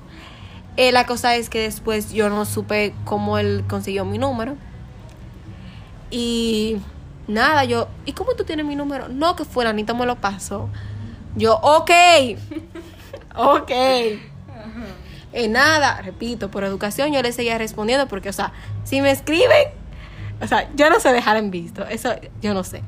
Eh, 0.76 0.92
la 0.92 1.04
cosa 1.04 1.36
es 1.36 1.50
que 1.50 1.60
después 1.60 2.12
yo 2.12 2.30
no 2.30 2.44
supe 2.44 2.94
cómo 3.04 3.38
él 3.38 3.64
consiguió 3.68 4.04
mi 4.04 4.18
número. 4.18 4.56
Y 6.10 6.76
nada, 7.26 7.64
yo, 7.64 7.88
¿y 8.06 8.12
cómo 8.12 8.34
tú 8.34 8.44
tienes 8.44 8.64
mi 8.64 8.76
número? 8.76 9.08
No, 9.08 9.36
que 9.36 9.44
fulanito 9.44 9.94
me 9.94 10.06
lo 10.06 10.16
pasó. 10.16 10.68
Yo, 11.36 11.56
ok, 11.56 11.90
ok. 13.36 13.70
Eh, 15.34 15.48
nada, 15.48 16.02
repito, 16.02 16.50
por 16.50 16.62
educación 16.62 17.12
yo 17.12 17.22
le 17.22 17.32
seguía 17.32 17.56
respondiendo 17.56 18.06
porque, 18.06 18.28
o 18.28 18.32
sea, 18.32 18.52
si 18.84 19.00
me 19.00 19.10
escriben, 19.10 19.68
o 20.42 20.46
sea, 20.46 20.68
yo 20.74 20.90
no 20.90 21.00
sé 21.00 21.12
dejar 21.12 21.36
en 21.36 21.50
visto, 21.50 21.86
eso 21.86 22.14
yo 22.40 22.52
no 22.52 22.64
sé. 22.64 22.82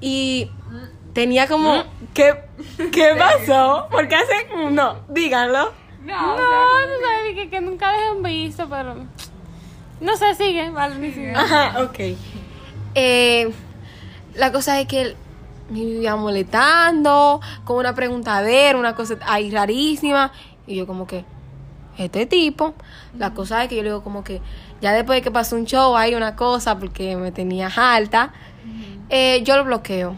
Y 0.00 0.50
tenía 1.12 1.46
como, 1.46 1.84
¿qué, 2.12 2.34
¿qué 2.92 3.14
pasó? 3.18 3.88
Porque 3.90 4.16
hacen, 4.16 4.74
no, 4.74 4.98
díganlo. 5.08 5.72
No, 6.04 6.36
no, 6.36 6.42
sé, 7.26 7.34
que, 7.34 7.48
que 7.48 7.60
nunca 7.60 7.92
dejen 7.92 8.22
visto, 8.22 8.68
pero. 8.68 8.96
No 10.00 10.16
sé, 10.16 10.34
sigue, 10.34 10.68
vale, 10.70 10.96
ni 10.96 11.12
sigue. 11.12 11.34
Ajá, 11.34 11.82
ok. 11.82 11.98
Eh, 12.94 13.50
la 14.34 14.52
cosa 14.52 14.78
es 14.80 14.86
que 14.86 15.00
él 15.00 15.16
me 15.70 15.80
vivía 15.80 16.16
molestando, 16.16 17.40
con 17.64 17.76
una 17.76 17.94
preguntadera, 17.94 18.78
una 18.78 18.94
cosa 18.94 19.16
ahí 19.26 19.50
rarísima. 19.50 20.32
Y 20.66 20.76
yo 20.76 20.86
como 20.86 21.06
que, 21.06 21.24
este 21.98 22.26
tipo, 22.26 22.74
la 23.18 23.34
cosa 23.34 23.62
es 23.62 23.68
que 23.68 23.76
yo 23.76 23.82
le 23.82 23.90
digo 23.90 24.02
como 24.02 24.24
que, 24.24 24.40
ya 24.80 24.92
después 24.92 25.18
de 25.18 25.22
que 25.22 25.30
pasó 25.30 25.56
un 25.56 25.64
show, 25.64 25.96
hay 25.96 26.14
una 26.14 26.36
cosa, 26.36 26.78
porque 26.78 27.16
me 27.16 27.32
tenía 27.32 27.68
alta, 27.74 28.32
eh, 29.10 29.42
yo 29.44 29.56
lo 29.56 29.64
bloqueo. 29.64 30.16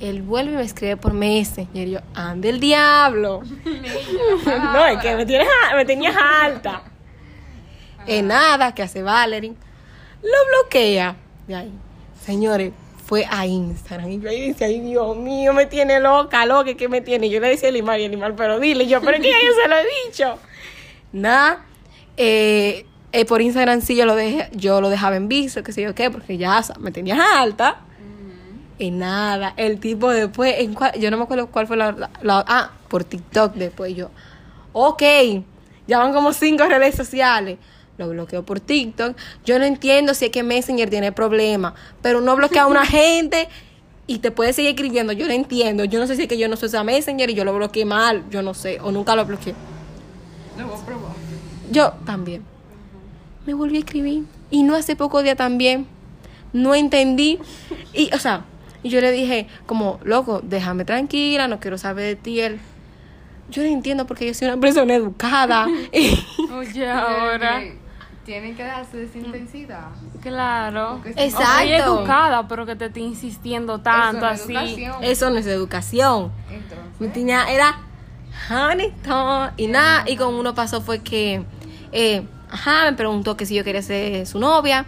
Él 0.00 0.22
vuelve 0.22 0.52
y 0.52 0.56
me 0.56 0.62
escribe 0.62 0.96
por 0.96 1.12
Messenger. 1.12 1.88
Y 1.88 1.90
yo, 1.92 2.00
ande 2.14 2.50
el 2.50 2.60
diablo. 2.60 3.42
no, 4.46 4.86
es 4.86 4.98
que 4.98 5.16
me, 5.16 5.26
tienes, 5.26 5.48
me 5.74 5.84
tenías 5.84 6.16
alta. 6.16 6.82
En 8.06 8.28
nada, 8.28 8.74
que 8.74 8.82
hace 8.82 9.02
Valerie. 9.02 9.52
Lo 10.22 10.62
bloquea. 10.62 11.14
Y 11.46 11.52
ahí, 11.52 11.70
señores, 12.24 12.72
fue 13.04 13.26
a 13.28 13.44
Instagram. 13.44 14.10
Y 14.10 14.20
yo 14.20 14.30
ahí 14.30 14.48
decía, 14.48 14.66
ay, 14.66 14.80
Dios 14.80 15.16
mío, 15.16 15.52
me 15.52 15.66
tiene 15.66 16.00
loca, 16.00 16.46
loca, 16.46 16.74
¿qué 16.74 16.88
me 16.88 17.00
tiene? 17.00 17.26
Y 17.26 17.30
yo 17.30 17.40
le 17.40 17.48
decía 17.48 17.68
a 17.68 17.72
Limar 17.72 18.00
y 18.00 18.06
a 18.06 18.08
Limar, 18.08 18.34
pero 18.34 18.58
dile, 18.60 18.86
yo, 18.86 19.00
pero 19.00 19.16
es 19.16 19.22
que 19.22 19.30
ya 19.30 19.36
yo 19.44 19.52
se 19.62 19.68
lo 19.68 19.76
he 19.76 19.86
dicho. 20.06 20.38
Nada, 21.12 21.64
eh, 22.16 22.84
eh, 23.12 23.24
por 23.24 23.40
Instagram 23.40 23.80
sí 23.80 23.96
yo 23.96 24.04
lo, 24.06 24.14
dejé, 24.14 24.48
yo 24.52 24.80
lo 24.80 24.90
dejaba 24.90 25.16
en 25.16 25.28
visto, 25.28 25.62
que 25.62 25.72
sé 25.72 25.82
yo 25.82 25.94
qué, 25.94 26.10
porque 26.10 26.36
ya 26.36 26.58
o 26.58 26.62
sea, 26.62 26.76
me 26.78 26.90
tenía 26.90 27.40
alta. 27.40 27.80
Y 28.80 28.92
nada, 28.92 29.54
el 29.56 29.80
tipo 29.80 30.10
después, 30.10 30.54
en 30.58 30.74
cuál- 30.74 30.92
yo 31.00 31.10
no 31.10 31.16
me 31.16 31.24
acuerdo 31.24 31.48
cuál 31.48 31.66
fue 31.66 31.76
la, 31.76 31.90
la- 31.92 32.10
la- 32.22 32.44
Ah, 32.46 32.70
por 32.88 33.02
TikTok 33.02 33.54
después 33.54 33.94
yo. 33.96 34.10
Ok, 34.72 35.02
ya 35.88 35.98
van 35.98 36.12
como 36.12 36.32
cinco 36.32 36.64
redes 36.66 36.94
sociales. 36.94 37.58
Lo 37.96 38.08
bloqueo 38.08 38.44
por 38.44 38.60
TikTok. 38.60 39.16
Yo 39.44 39.58
no 39.58 39.64
entiendo 39.64 40.14
si 40.14 40.26
es 40.26 40.30
que 40.30 40.44
Messenger 40.44 40.88
tiene 40.88 41.10
problemas, 41.10 41.72
pero 42.02 42.18
uno 42.18 42.36
bloquea 42.36 42.62
a 42.62 42.66
una 42.68 42.86
gente 42.86 43.48
y 44.06 44.18
te 44.20 44.30
puede 44.30 44.52
seguir 44.52 44.70
escribiendo. 44.70 45.12
Yo 45.12 45.26
no 45.26 45.32
entiendo. 45.32 45.84
Yo 45.84 45.98
no 45.98 46.06
sé 46.06 46.14
si 46.14 46.22
es 46.22 46.28
que 46.28 46.38
yo 46.38 46.46
no 46.48 46.54
soy 46.54 46.68
esa 46.68 46.84
Messenger 46.84 47.28
y 47.30 47.34
yo 47.34 47.44
lo 47.44 47.52
bloqueé 47.54 47.84
mal. 47.84 48.22
Yo 48.30 48.42
no 48.42 48.54
sé, 48.54 48.78
o 48.80 48.92
nunca 48.92 49.16
lo 49.16 49.24
bloqueé. 49.24 49.54
Lo 50.58 50.66
voy 50.68 50.80
a 50.80 50.84
probar. 50.84 51.12
Yo 51.70 51.92
también. 52.04 52.42
Me 53.46 53.54
volví 53.54 53.76
a 53.76 53.80
escribir. 53.80 54.24
Y 54.50 54.62
no 54.62 54.74
hace 54.74 54.96
poco 54.96 55.22
día 55.22 55.36
también. 55.36 55.86
No 56.52 56.74
entendí. 56.74 57.38
Y, 57.92 58.10
o 58.14 58.18
sea, 58.18 58.44
y 58.82 58.88
yo 58.90 59.00
le 59.00 59.10
dije, 59.12 59.46
como, 59.66 59.98
loco, 60.04 60.40
déjame 60.42 60.84
tranquila, 60.84 61.48
no 61.48 61.60
quiero 61.60 61.78
saber 61.78 62.04
de 62.04 62.16
ti. 62.16 62.40
Él, 62.40 62.58
yo 63.50 63.62
no 63.62 63.68
entiendo 63.68 64.06
porque 64.06 64.26
yo 64.26 64.34
soy 64.34 64.48
una 64.48 64.58
persona 64.60 64.94
educada. 64.94 65.66
Y- 65.92 66.18
Oye, 66.52 66.90
ahora. 66.90 67.62
Tienen 68.24 68.54
que 68.54 68.62
darse 68.62 69.04
esa 69.04 69.16
intensidad. 69.16 69.88
Claro. 70.20 70.96
Porque 71.02 71.14
si- 71.14 71.20
Exacto. 71.20 71.62
Oye, 71.62 71.76
educada, 71.76 72.46
pero 72.46 72.66
que 72.66 72.76
te 72.76 72.84
esté 72.86 73.00
insistiendo 73.00 73.80
tanto 73.80 74.18
Eso 74.18 74.26
así. 74.26 74.52
educación. 74.54 74.96
eso 75.02 75.30
no 75.30 75.38
es 75.38 75.46
educación. 75.46 76.30
Entonces, 76.50 77.00
Me 77.00 77.08
tenía, 77.08 77.50
era 77.50 77.78
honeyton 78.50 79.50
y 79.56 79.66
nada. 79.66 80.04
Y 80.08 80.16
con 80.16 80.34
uno 80.34 80.54
pasó 80.54 80.80
fue 80.80 81.00
que, 81.00 81.42
eh, 81.92 82.22
ajá, 82.50 82.90
me 82.90 82.96
preguntó 82.96 83.36
que 83.36 83.46
si 83.46 83.54
yo 83.54 83.64
quería 83.64 83.82
ser 83.82 84.26
su 84.26 84.38
novia. 84.38 84.86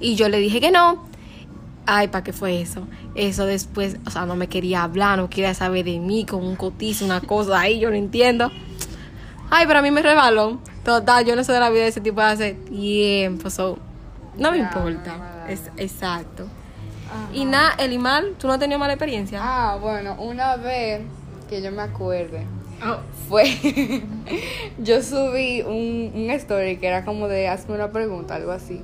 Y 0.00 0.16
yo 0.16 0.28
le 0.28 0.38
dije 0.38 0.60
que 0.60 0.70
no. 0.70 1.06
Ay, 1.86 2.08
¿para 2.08 2.22
qué 2.22 2.32
fue 2.32 2.60
eso? 2.60 2.86
Eso 3.14 3.44
después, 3.46 3.96
o 4.06 4.10
sea, 4.10 4.24
no 4.24 4.36
me 4.36 4.48
quería 4.48 4.84
hablar, 4.84 5.18
no 5.18 5.28
quería 5.28 5.52
saber 5.54 5.84
de 5.84 5.98
mí, 5.98 6.24
con 6.24 6.44
un 6.44 6.56
cotizo, 6.56 7.04
una 7.04 7.20
cosa 7.20 7.60
ahí, 7.60 7.80
yo 7.80 7.90
no 7.90 7.96
entiendo. 7.96 8.50
Ay, 9.50 9.66
pero 9.66 9.80
a 9.80 9.82
mí 9.82 9.90
me 9.90 10.00
rebaló. 10.00 10.58
Total, 10.84 11.24
yo 11.24 11.36
no 11.36 11.44
sé 11.44 11.52
de 11.52 11.60
la 11.60 11.70
vida 11.70 11.82
de 11.82 11.88
ese 11.88 12.00
tipo 12.00 12.20
de 12.20 12.26
hace 12.26 12.54
tiempo, 12.54 13.50
so, 13.50 13.78
no 14.36 14.50
me 14.50 14.58
importa. 14.58 15.44
Es, 15.48 15.70
exacto. 15.76 16.46
Y 17.32 17.44
nada, 17.44 17.74
Elimal, 17.78 18.34
¿tú 18.38 18.46
no 18.46 18.54
has 18.54 18.58
tenido 18.58 18.78
mala 18.78 18.94
experiencia? 18.94 19.40
Ah, 19.42 19.76
bueno, 19.80 20.14
una 20.18 20.56
vez 20.56 21.02
que 21.48 21.60
yo 21.62 21.70
me 21.70 21.82
acuerde, 21.82 22.46
Oh. 22.84 22.98
fue. 23.28 23.44
yo 24.78 25.02
subí 25.02 25.62
un, 25.62 26.12
un 26.14 26.30
story 26.32 26.76
que 26.76 26.86
era 26.86 27.04
como 27.04 27.28
de 27.28 27.48
hazme 27.48 27.74
una 27.74 27.90
pregunta, 27.92 28.34
algo 28.34 28.52
así. 28.52 28.82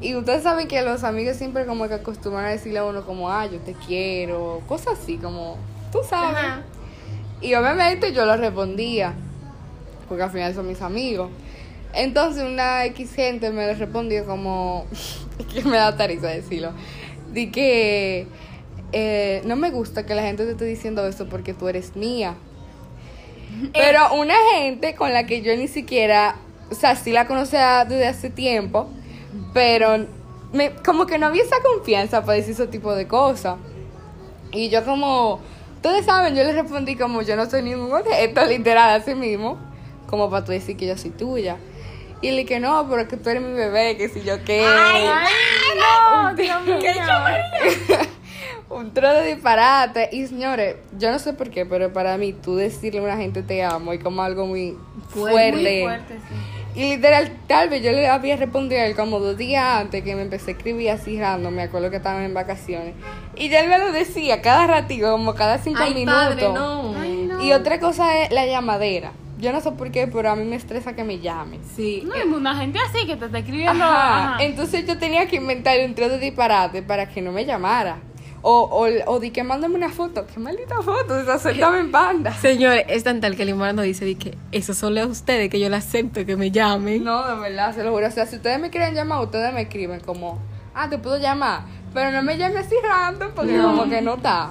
Y 0.00 0.14
ustedes 0.14 0.42
saben 0.42 0.68
que 0.68 0.82
los 0.82 1.04
amigos 1.04 1.36
siempre 1.36 1.66
como 1.66 1.88
que 1.88 1.94
acostumbran 1.94 2.44
a 2.46 2.50
decirle 2.50 2.78
a 2.78 2.84
uno 2.84 3.04
como, 3.04 3.30
ah, 3.30 3.46
yo 3.46 3.58
te 3.58 3.74
quiero, 3.74 4.62
cosas 4.68 4.98
así, 5.00 5.16
como, 5.16 5.56
tú 5.90 6.00
sabes. 6.08 6.64
Y 7.40 7.54
obviamente 7.54 8.12
yo 8.12 8.24
lo 8.24 8.36
respondía, 8.36 9.14
porque 10.08 10.22
al 10.22 10.30
final 10.30 10.54
son 10.54 10.68
mis 10.68 10.80
amigos. 10.80 11.30
Entonces 11.94 12.44
una 12.44 12.84
X 12.86 13.14
gente 13.14 13.50
me 13.50 13.66
le 13.66 13.74
respondió 13.74 14.24
como, 14.24 14.86
que 15.52 15.62
me 15.64 15.76
da 15.76 15.96
tariza 15.96 16.28
decirlo, 16.28 16.72
di 17.32 17.50
que 17.50 18.26
eh, 18.92 19.42
no 19.44 19.56
me 19.56 19.70
gusta 19.70 20.06
que 20.06 20.14
la 20.14 20.22
gente 20.22 20.44
te 20.44 20.52
esté 20.52 20.64
diciendo 20.66 21.06
eso 21.06 21.26
porque 21.28 21.52
tú 21.52 21.68
eres 21.68 21.96
mía. 21.96 22.36
Pero 23.72 24.14
una 24.14 24.34
gente 24.54 24.94
con 24.94 25.12
la 25.12 25.24
que 25.26 25.42
yo 25.42 25.56
ni 25.56 25.68
siquiera, 25.68 26.36
o 26.70 26.74
sea, 26.74 26.96
sí 26.96 27.12
la 27.12 27.26
conocía 27.26 27.84
desde 27.84 28.06
hace 28.06 28.30
tiempo, 28.30 28.88
pero 29.54 30.06
me, 30.52 30.70
como 30.70 31.06
que 31.06 31.18
no 31.18 31.26
había 31.26 31.42
esa 31.42 31.60
confianza 31.62 32.22
para 32.24 32.34
decir 32.34 32.52
ese 32.52 32.66
tipo 32.66 32.94
de 32.94 33.06
cosas. 33.06 33.56
Y 34.52 34.68
yo 34.68 34.84
como, 34.84 35.40
ustedes 35.76 36.04
saben, 36.04 36.34
yo 36.34 36.44
le 36.44 36.52
respondí 36.52 36.96
como 36.96 37.22
yo 37.22 37.36
no 37.36 37.48
soy 37.48 37.62
ningún 37.62 37.92
objeto, 37.92 38.44
literal, 38.48 39.00
así 39.00 39.14
mismo, 39.14 39.58
como 40.06 40.30
para 40.30 40.44
tú 40.44 40.52
decir 40.52 40.76
que 40.76 40.86
yo 40.86 40.96
soy 40.96 41.10
tuya. 41.10 41.56
Y 42.20 42.30
le 42.30 42.42
dije, 42.42 42.60
no, 42.60 42.86
pero 42.88 43.08
que 43.08 43.16
tú 43.16 43.30
eres 43.30 43.42
mi 43.42 43.52
bebé, 43.52 43.96
que 43.96 44.08
si 44.08 44.22
yo 44.22 44.44
qué. 44.44 44.64
Ay, 44.64 45.06
no, 46.24 46.34
Dios 46.34 46.64
mío. 46.64 46.78
Un 48.72 48.92
trozo 48.92 49.20
de 49.20 49.34
disparate. 49.34 50.08
Y 50.12 50.26
señores, 50.26 50.76
yo 50.98 51.10
no 51.10 51.18
sé 51.18 51.32
por 51.32 51.50
qué, 51.50 51.66
pero 51.66 51.92
para 51.92 52.16
mí, 52.18 52.32
tú 52.32 52.56
decirle 52.56 53.00
a 53.00 53.02
una 53.02 53.16
gente 53.16 53.42
te 53.42 53.62
amo 53.62 53.92
es 53.92 54.02
como 54.02 54.22
algo 54.22 54.46
muy 54.46 54.76
fuerte. 55.08 55.52
Muy 55.52 55.82
fuerte, 55.82 56.14
sí. 56.14 56.34
Y 56.74 56.88
literal, 56.88 57.30
tal 57.46 57.68
vez 57.68 57.82
yo 57.82 57.92
le 57.92 58.08
había 58.08 58.36
respondido 58.36 58.80
a 58.80 58.86
él 58.86 58.96
como 58.96 59.18
dos 59.18 59.36
días 59.36 59.62
antes 59.62 60.02
que 60.02 60.16
me 60.16 60.22
empecé 60.22 60.52
a 60.52 60.54
escribir 60.54 60.90
así 60.90 61.20
random, 61.20 61.52
me 61.52 61.62
acuerdo 61.62 61.90
que 61.90 61.96
estaban 61.96 62.22
en 62.22 62.32
vacaciones. 62.32 62.94
Y 63.36 63.50
ya 63.50 63.60
él 63.60 63.68
me 63.68 63.78
lo 63.78 63.92
decía 63.92 64.40
cada 64.40 64.66
ratito, 64.66 65.12
como 65.12 65.34
cada 65.34 65.58
cinco 65.58 65.80
Ay, 65.82 65.94
minutos. 65.94 66.18
padre, 66.18 66.48
no. 66.48 66.94
Ay, 66.98 67.26
no. 67.28 67.42
Y 67.42 67.52
otra 67.52 67.78
cosa 67.78 68.22
es 68.22 68.32
la 68.32 68.46
llamadera. 68.46 69.12
Yo 69.38 69.52
no 69.52 69.60
sé 69.60 69.72
por 69.72 69.90
qué, 69.90 70.06
pero 70.06 70.30
a 70.30 70.36
mí 70.36 70.44
me 70.44 70.56
estresa 70.56 70.94
que 70.94 71.04
me 71.04 71.18
llamen. 71.18 71.60
Sí. 71.76 72.04
No 72.06 72.14
hay 72.14 72.22
una 72.22 72.56
gente 72.56 72.78
así 72.78 73.06
que 73.06 73.16
te 73.16 73.26
está 73.26 73.38
escribiendo. 73.38 73.72
Ajá. 73.72 74.34
ajá. 74.34 74.44
Entonces 74.44 74.86
yo 74.86 74.96
tenía 74.96 75.26
que 75.26 75.36
inventar 75.36 75.76
un 75.84 75.94
trozo 75.94 76.12
de 76.12 76.20
disparate 76.20 76.82
para 76.82 77.08
que 77.08 77.20
no 77.20 77.32
me 77.32 77.44
llamara. 77.44 77.98
O, 78.44 78.62
o, 78.62 78.88
o 79.12 79.20
di 79.20 79.30
que 79.30 79.44
mándame 79.44 79.76
una 79.76 79.88
foto. 79.88 80.26
Qué 80.26 80.40
maldita 80.40 80.82
foto, 80.82 81.16
esa 81.20 81.38
suéltame 81.38 81.78
en 81.78 81.92
banda. 81.92 82.32
Señores, 82.34 82.84
es 82.88 83.04
tan 83.04 83.20
tal 83.20 83.36
que 83.36 83.44
Limón 83.44 83.76
nos 83.76 83.84
dice 83.84 84.04
de 84.04 84.16
que 84.16 84.36
eso 84.50 84.74
solo 84.74 85.00
a 85.00 85.06
ustedes 85.06 85.48
que 85.48 85.60
yo 85.60 85.68
le 85.68 85.76
acepto 85.76 86.26
que 86.26 86.36
me 86.36 86.50
llamen. 86.50 87.04
No, 87.04 87.24
de 87.28 87.36
verdad, 87.40 87.72
se 87.72 87.84
lo 87.84 87.92
juro. 87.92 88.08
O 88.08 88.10
sea, 88.10 88.26
si 88.26 88.36
ustedes 88.36 88.58
me 88.58 88.70
quieren 88.70 88.94
llamar, 88.94 89.20
ustedes 89.22 89.54
me 89.54 89.62
escriben 89.62 90.00
como, 90.00 90.40
ah, 90.74 90.88
te 90.90 90.98
puedo 90.98 91.18
llamar. 91.18 91.62
Pero 91.94 92.10
no 92.10 92.22
me 92.24 92.36
llames 92.36 92.66
así 92.66 92.74
random 92.82 93.30
porque 93.34 93.56
como 93.58 93.88
que 93.88 94.02
no 94.02 94.14
está. 94.14 94.50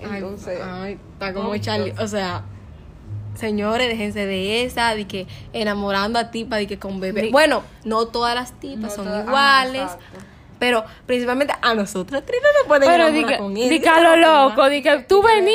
Entonces, 0.00 0.58
ay, 0.62 0.98
está 1.12 1.32
como 1.32 1.50
no, 1.54 1.58
Charlie. 1.58 1.94
O 2.00 2.08
sea, 2.08 2.42
señores, 3.34 3.88
déjense 3.88 4.26
de 4.26 4.64
esa, 4.64 4.94
de 4.94 5.06
que 5.06 5.26
enamorando 5.52 6.18
a 6.18 6.30
tipas, 6.30 6.58
de 6.58 6.66
que 6.66 6.78
con 6.78 7.00
bebé. 7.00 7.22
Di- 7.22 7.30
Bueno, 7.30 7.62
no 7.84 8.06
todas 8.06 8.34
las 8.34 8.52
tipas 8.58 8.82
No 8.82 8.90
son 8.90 9.04
todas- 9.04 9.20
ajá, 9.22 9.28
iguales. 9.28 9.82
exacto. 9.82 10.04
Pero 10.58 10.84
principalmente 11.06 11.54
a 11.60 11.74
nosotras 11.74 12.22
tres 12.26 12.40
no 12.42 12.48
nos 12.60 12.66
pueden 12.68 12.88
Pero 12.88 13.04
di 13.10 13.18
enamorar 13.18 13.36
que, 13.36 13.42
con 13.42 13.54
di 13.54 13.62
eso. 13.62 13.82
que 13.82 13.88
a 13.88 14.00
lo 14.00 14.16
loco, 14.16 14.68
di 14.68 14.82
que 14.82 14.98
tú 15.00 15.22
vení, 15.22 15.52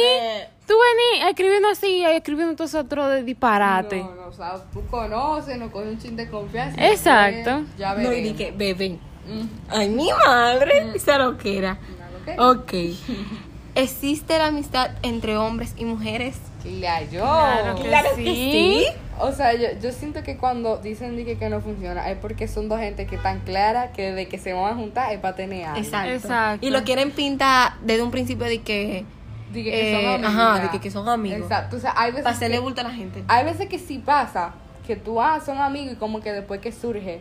tú 0.67 0.73
vení 0.73 1.29
escribiendo 1.29 1.69
así, 1.69 2.03
escribiendo 2.05 2.55
todo 2.55 2.79
otro 2.79 3.07
de 3.07 3.23
disparate. 3.23 3.97
no, 4.03 4.15
no, 4.15 4.27
o 4.27 4.33
sea, 4.33 4.55
tú 4.71 4.85
conoces, 4.87 5.57
no 5.57 5.71
coges 5.71 5.89
un 5.89 5.97
chin 5.99 6.15
de 6.15 6.29
confianza. 6.29 6.85
Exacto. 6.89 7.63
Ya 7.77 7.93
No, 7.95 8.01
y 8.01 8.05
veremos. 8.05 8.23
di 8.23 8.33
que 8.33 8.51
bebé. 8.51 8.97
Mm, 9.27 9.47
Ay, 9.69 9.89
mi 9.89 10.09
madre, 10.25 10.91
esa 10.95 11.17
loquera. 11.19 11.77
claro 12.25 12.63
que- 12.65 12.91
Ok. 12.91 12.97
¿Existe 13.75 14.37
la 14.37 14.47
amistad 14.47 14.91
entre 15.01 15.37
hombres 15.37 15.73
y 15.77 15.85
mujeres? 15.85 16.35
Claro. 16.61 17.07
Claro 17.09 17.75
que 17.75 17.81
Claro 17.87 18.09
que 18.17 18.23
sí. 18.23 18.85
O 19.19 19.31
sea, 19.31 19.53
yo, 19.53 19.67
yo 19.81 19.91
siento 19.91 20.23
que 20.23 20.37
cuando 20.37 20.77
dicen 20.77 21.15
di 21.15 21.25
que, 21.25 21.37
que 21.37 21.49
no 21.49 21.61
funciona 21.61 22.09
es 22.09 22.17
porque 22.17 22.47
son 22.47 22.69
dos 22.69 22.79
gente 22.79 23.05
que 23.05 23.15
están 23.15 23.39
claras 23.41 23.91
que 23.91 24.11
desde 24.11 24.27
que 24.27 24.37
se 24.37 24.53
van 24.53 24.73
a 24.73 24.75
juntar 24.75 25.13
es 25.13 25.19
para 25.19 25.35
tener 25.35 25.65
algo. 25.65 25.79
Exacto. 25.79 26.11
Exacto. 26.11 26.65
Y 26.65 26.69
lo 26.69 26.83
quieren 26.83 27.11
pintar 27.11 27.73
desde 27.83 28.03
un 28.03 28.11
principio 28.11 28.45
de 28.45 28.61
que. 28.61 29.05
Di 29.53 29.63
que, 29.63 29.71
que 29.71 29.91
son 29.93 30.01
eh, 30.01 30.13
amigos. 30.15 30.33
ajá, 30.33 30.59
de 30.61 30.69
que, 30.69 30.79
que 30.79 30.91
son 30.91 31.09
amigos. 31.09 31.41
Exacto. 31.41 31.75
O 31.75 31.79
sea, 31.79 31.93
hay 31.97 32.11
veces, 32.11 32.37
Para 32.39 32.59
bulto 32.61 32.81
a 32.81 32.85
la 32.85 32.91
gente. 32.91 33.23
hay 33.27 33.45
veces 33.45 33.67
que 33.67 33.79
sí 33.79 33.99
pasa 33.99 34.53
que 34.87 34.95
tú, 34.95 35.21
ah, 35.21 35.39
son 35.45 35.57
amigos 35.59 35.93
y 35.93 35.95
como 35.97 36.21
que 36.21 36.31
después 36.31 36.61
que 36.61 36.71
surge. 36.71 37.19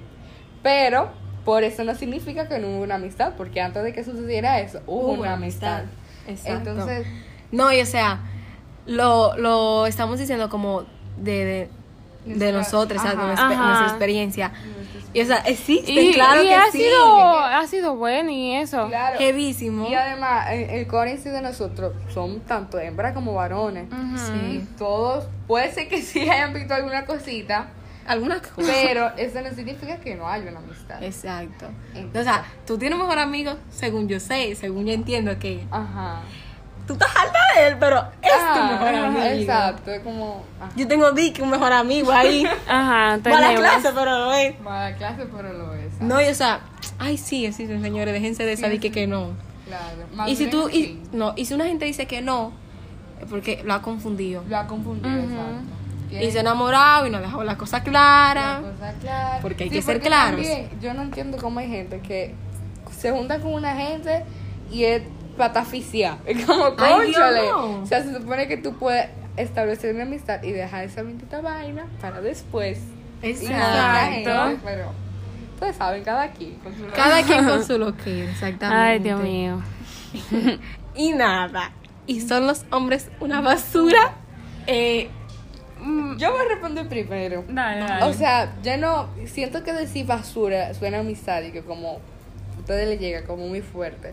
Pero 0.63 1.11
por 1.45 1.65
eso 1.65 1.85
no 1.85 1.95
significa 1.95 2.49
que 2.49 2.59
no 2.59 2.69
hubo 2.69 2.83
una 2.83 2.97
amistad, 2.97 3.35
porque 3.37 3.61
antes 3.61 3.83
de 3.83 3.93
que 3.93 4.05
sucediera 4.05 4.61
eso, 4.61 4.81
hubo, 4.87 5.13
una 5.13 5.35
amistad. 5.35 5.85
Exacto. 6.29 6.71
Entonces, 6.71 7.07
No, 7.51 7.73
y 7.73 7.81
o 7.81 7.87
sea, 7.87 8.21
lo, 8.87 9.37
lo 9.37 9.87
estamos 9.87 10.19
diciendo 10.19 10.49
como 10.49 10.85
de, 11.17 11.45
de, 11.45 11.69
de 12.25 12.53
Nuestra- 12.53 12.53
nosotros, 12.53 13.03
¿sabes? 13.03 13.17
ajá. 13.19 13.27
Nuestra, 13.27 13.49
Ajá. 13.49 13.67
nuestra 13.67 13.87
experiencia. 13.89 14.53
Y 15.13 15.21
o 15.23 15.27
sea, 15.27 15.39
existe, 15.39 15.91
Y, 15.91 16.13
claro 16.13 16.43
y 16.43 16.47
que 16.47 16.55
ha 16.55 16.71
sí. 16.71 16.79
sido, 16.83 17.39
ha 17.41 17.67
sido 17.67 17.97
bueno 17.97 18.31
y 18.31 18.55
eso. 18.55 18.87
claro. 18.89 19.19
Heavísimo. 19.19 19.89
Y 19.89 19.95
además, 19.95 20.47
el, 20.51 20.71
el 20.71 20.87
core 20.87 21.13
en 21.13 21.19
sí 21.23 21.29
de 21.31 21.43
nosotros 21.43 21.95
son 22.15 22.41
tanto 22.41 22.79
hembras 22.79 23.13
como 23.13 23.35
varones. 23.35 23.87
Sí. 24.17 24.65
Todos, 24.79 25.25
puede 25.49 25.73
ser 25.73 25.89
que 25.89 26.01
sí 26.03 26.29
hayan 26.29 26.53
visto 26.55 26.75
alguna 26.75 27.07
cosita, 27.07 27.71
Algunas 28.07 28.41
cosas. 28.43 28.73
pero 28.85 29.11
eso 29.17 29.41
no 29.41 29.51
significa 29.51 29.97
que 29.99 30.15
no 30.15 30.29
haya 30.29 30.49
una 30.51 30.61
amistad. 30.61 31.03
Exacto. 31.03 31.67
Entonces- 31.95 32.21
O 32.21 32.25
sea, 32.25 32.45
tú 32.67 32.79
tienes 32.79 32.97
mejor 32.99 33.19
amigo, 33.19 33.55
según 33.71 34.07
yo 34.09 34.21
sé, 34.21 34.55
según 34.55 34.87
yo 34.87 34.93
entiendo 34.93 35.37
que 35.41 35.65
Ajá. 35.73 36.21
Tú 36.99 37.05
estás 37.05 37.17
alta 37.17 37.39
de 37.57 37.69
él, 37.69 37.77
pero 37.79 37.99
es 38.23 38.31
tu 38.31 38.39
Ah, 38.39 38.69
mejor 38.73 38.95
amigo. 39.05 39.25
Exacto, 39.25 39.91
es 39.93 40.01
como. 40.03 40.45
ajá. 40.61 40.73
Yo 40.77 40.89
tengo 40.89 41.13
Dick, 41.13 41.41
un 41.43 41.51
mejor 41.51 41.73
amigo 41.73 42.11
ahí. 42.13 42.45
Ajá, 42.69 42.95
Va 42.99 43.13
a 43.15 43.17
la 43.17 43.23
tenemos. 43.23 43.61
clase, 43.61 43.89
pero 43.95 44.19
lo 44.19 44.33
es. 44.33 44.61
Mala 44.61 44.97
clase, 44.97 45.27
pero 45.35 45.53
lo 45.53 45.75
es. 45.75 45.93
¿sabes? 45.95 46.01
No, 46.01 46.21
y 46.21 46.27
o 46.29 46.35
sea, 46.35 46.61
ay, 46.99 47.17
sí, 47.17 47.47
existen, 47.47 47.81
señores, 47.83 48.13
déjense 48.15 48.45
de 48.45 48.53
esa 48.53 48.69
Sí, 48.71 48.79
que, 48.79 48.89
sí. 48.89 48.95
que 48.95 49.07
no. 49.07 49.29
Claro. 49.67 50.29
Y 50.29 50.37
si 50.37 50.49
tú, 50.49 50.69
y, 50.69 50.73
sí, 50.73 51.03
no, 51.13 51.33
y 51.37 51.45
si 51.45 51.55
una 51.55 51.65
gente 51.67 51.85
dice 51.85 52.07
que 52.07 52.23
no, 52.23 52.53
es 53.21 53.27
porque 53.29 53.63
lo 53.65 53.75
ha 53.75 53.83
confundido. 53.83 54.43
Lo 54.49 54.57
ha 54.57 54.67
confundido, 54.67 55.17
exacto. 55.17 55.77
Y 56.27 56.31
se 56.33 56.39
ha 56.39 56.41
enamorado 56.41 57.07
y 57.07 57.11
no 57.11 57.19
ha 57.19 57.21
dejado 57.21 57.45
la 57.45 57.57
cosa 57.57 57.85
clara. 57.85 58.61
La 58.63 58.71
cosa 58.73 58.93
clara. 59.01 59.39
Porque 59.43 59.63
hay 59.65 59.71
Sí, 59.71 59.77
que 59.77 59.83
ser 59.83 60.01
claros. 60.01 60.41
también 60.41 60.69
yo 60.81 60.93
no 60.93 61.03
entiendo 61.03 61.39
cómo 61.39 61.61
hay 61.61 61.69
gente 61.69 62.01
que 62.01 62.35
se 62.99 63.13
junta 63.13 63.39
con 63.39 63.55
una 63.55 63.77
gente 63.77 64.25
y 64.73 64.83
es 64.85 65.03
pataficia. 65.41 66.19
Como, 66.47 66.77
conchale. 66.77 67.49
no. 67.49 67.81
O 67.83 67.87
sea, 67.87 68.03
se 68.03 68.13
supone 68.15 68.47
que 68.47 68.59
tú 68.59 68.75
puedes 68.75 69.09
establecer 69.37 69.95
una 69.95 70.05
amistad 70.05 70.43
y 70.43 70.53
dejar 70.53 70.85
esa 70.85 71.03
bendita 71.03 71.41
vaina 71.41 71.87
para 72.01 72.21
después. 72.21 72.79
Exacto. 73.23 74.61
Pero, 74.63 74.93
ustedes 75.55 75.77
saben, 75.77 76.05
cada 76.05 76.29
quien. 76.31 76.57
con 76.57 76.77
su 76.77 76.87
Cada 76.95 77.23
quien 77.23 77.47
con 77.47 77.65
su 77.67 77.79
loquera, 77.79 78.31
exactamente. 78.31 78.83
Ay, 78.83 78.99
Dios 78.99 79.21
mío. 79.21 79.63
Y 80.95 81.13
nada. 81.13 81.71
Y 82.07 82.21
son 82.21 82.47
los 82.49 82.65
hombres 82.71 83.09
una 83.21 83.41
basura. 83.41 84.15
Eh, 84.67 85.09
Yo 86.19 86.33
voy 86.33 86.41
a 86.45 86.49
responder 86.49 86.89
primero. 86.89 87.45
Dale, 87.49 87.81
dale. 87.81 88.05
O 88.05 88.13
sea, 88.13 88.53
yo 88.63 88.77
no 88.77 89.09
siento 89.27 89.63
que 89.63 89.73
decir 89.73 90.05
basura 90.05 90.75
suena 90.75 90.99
a 90.99 91.01
amistad 91.01 91.43
y 91.43 91.53
que 91.53 91.63
como 91.63 92.01
a 92.57 92.59
ustedes 92.59 92.89
les 92.89 93.01
llega 93.01 93.25
como 93.25 93.47
muy 93.47 93.63
fuerte. 93.63 94.13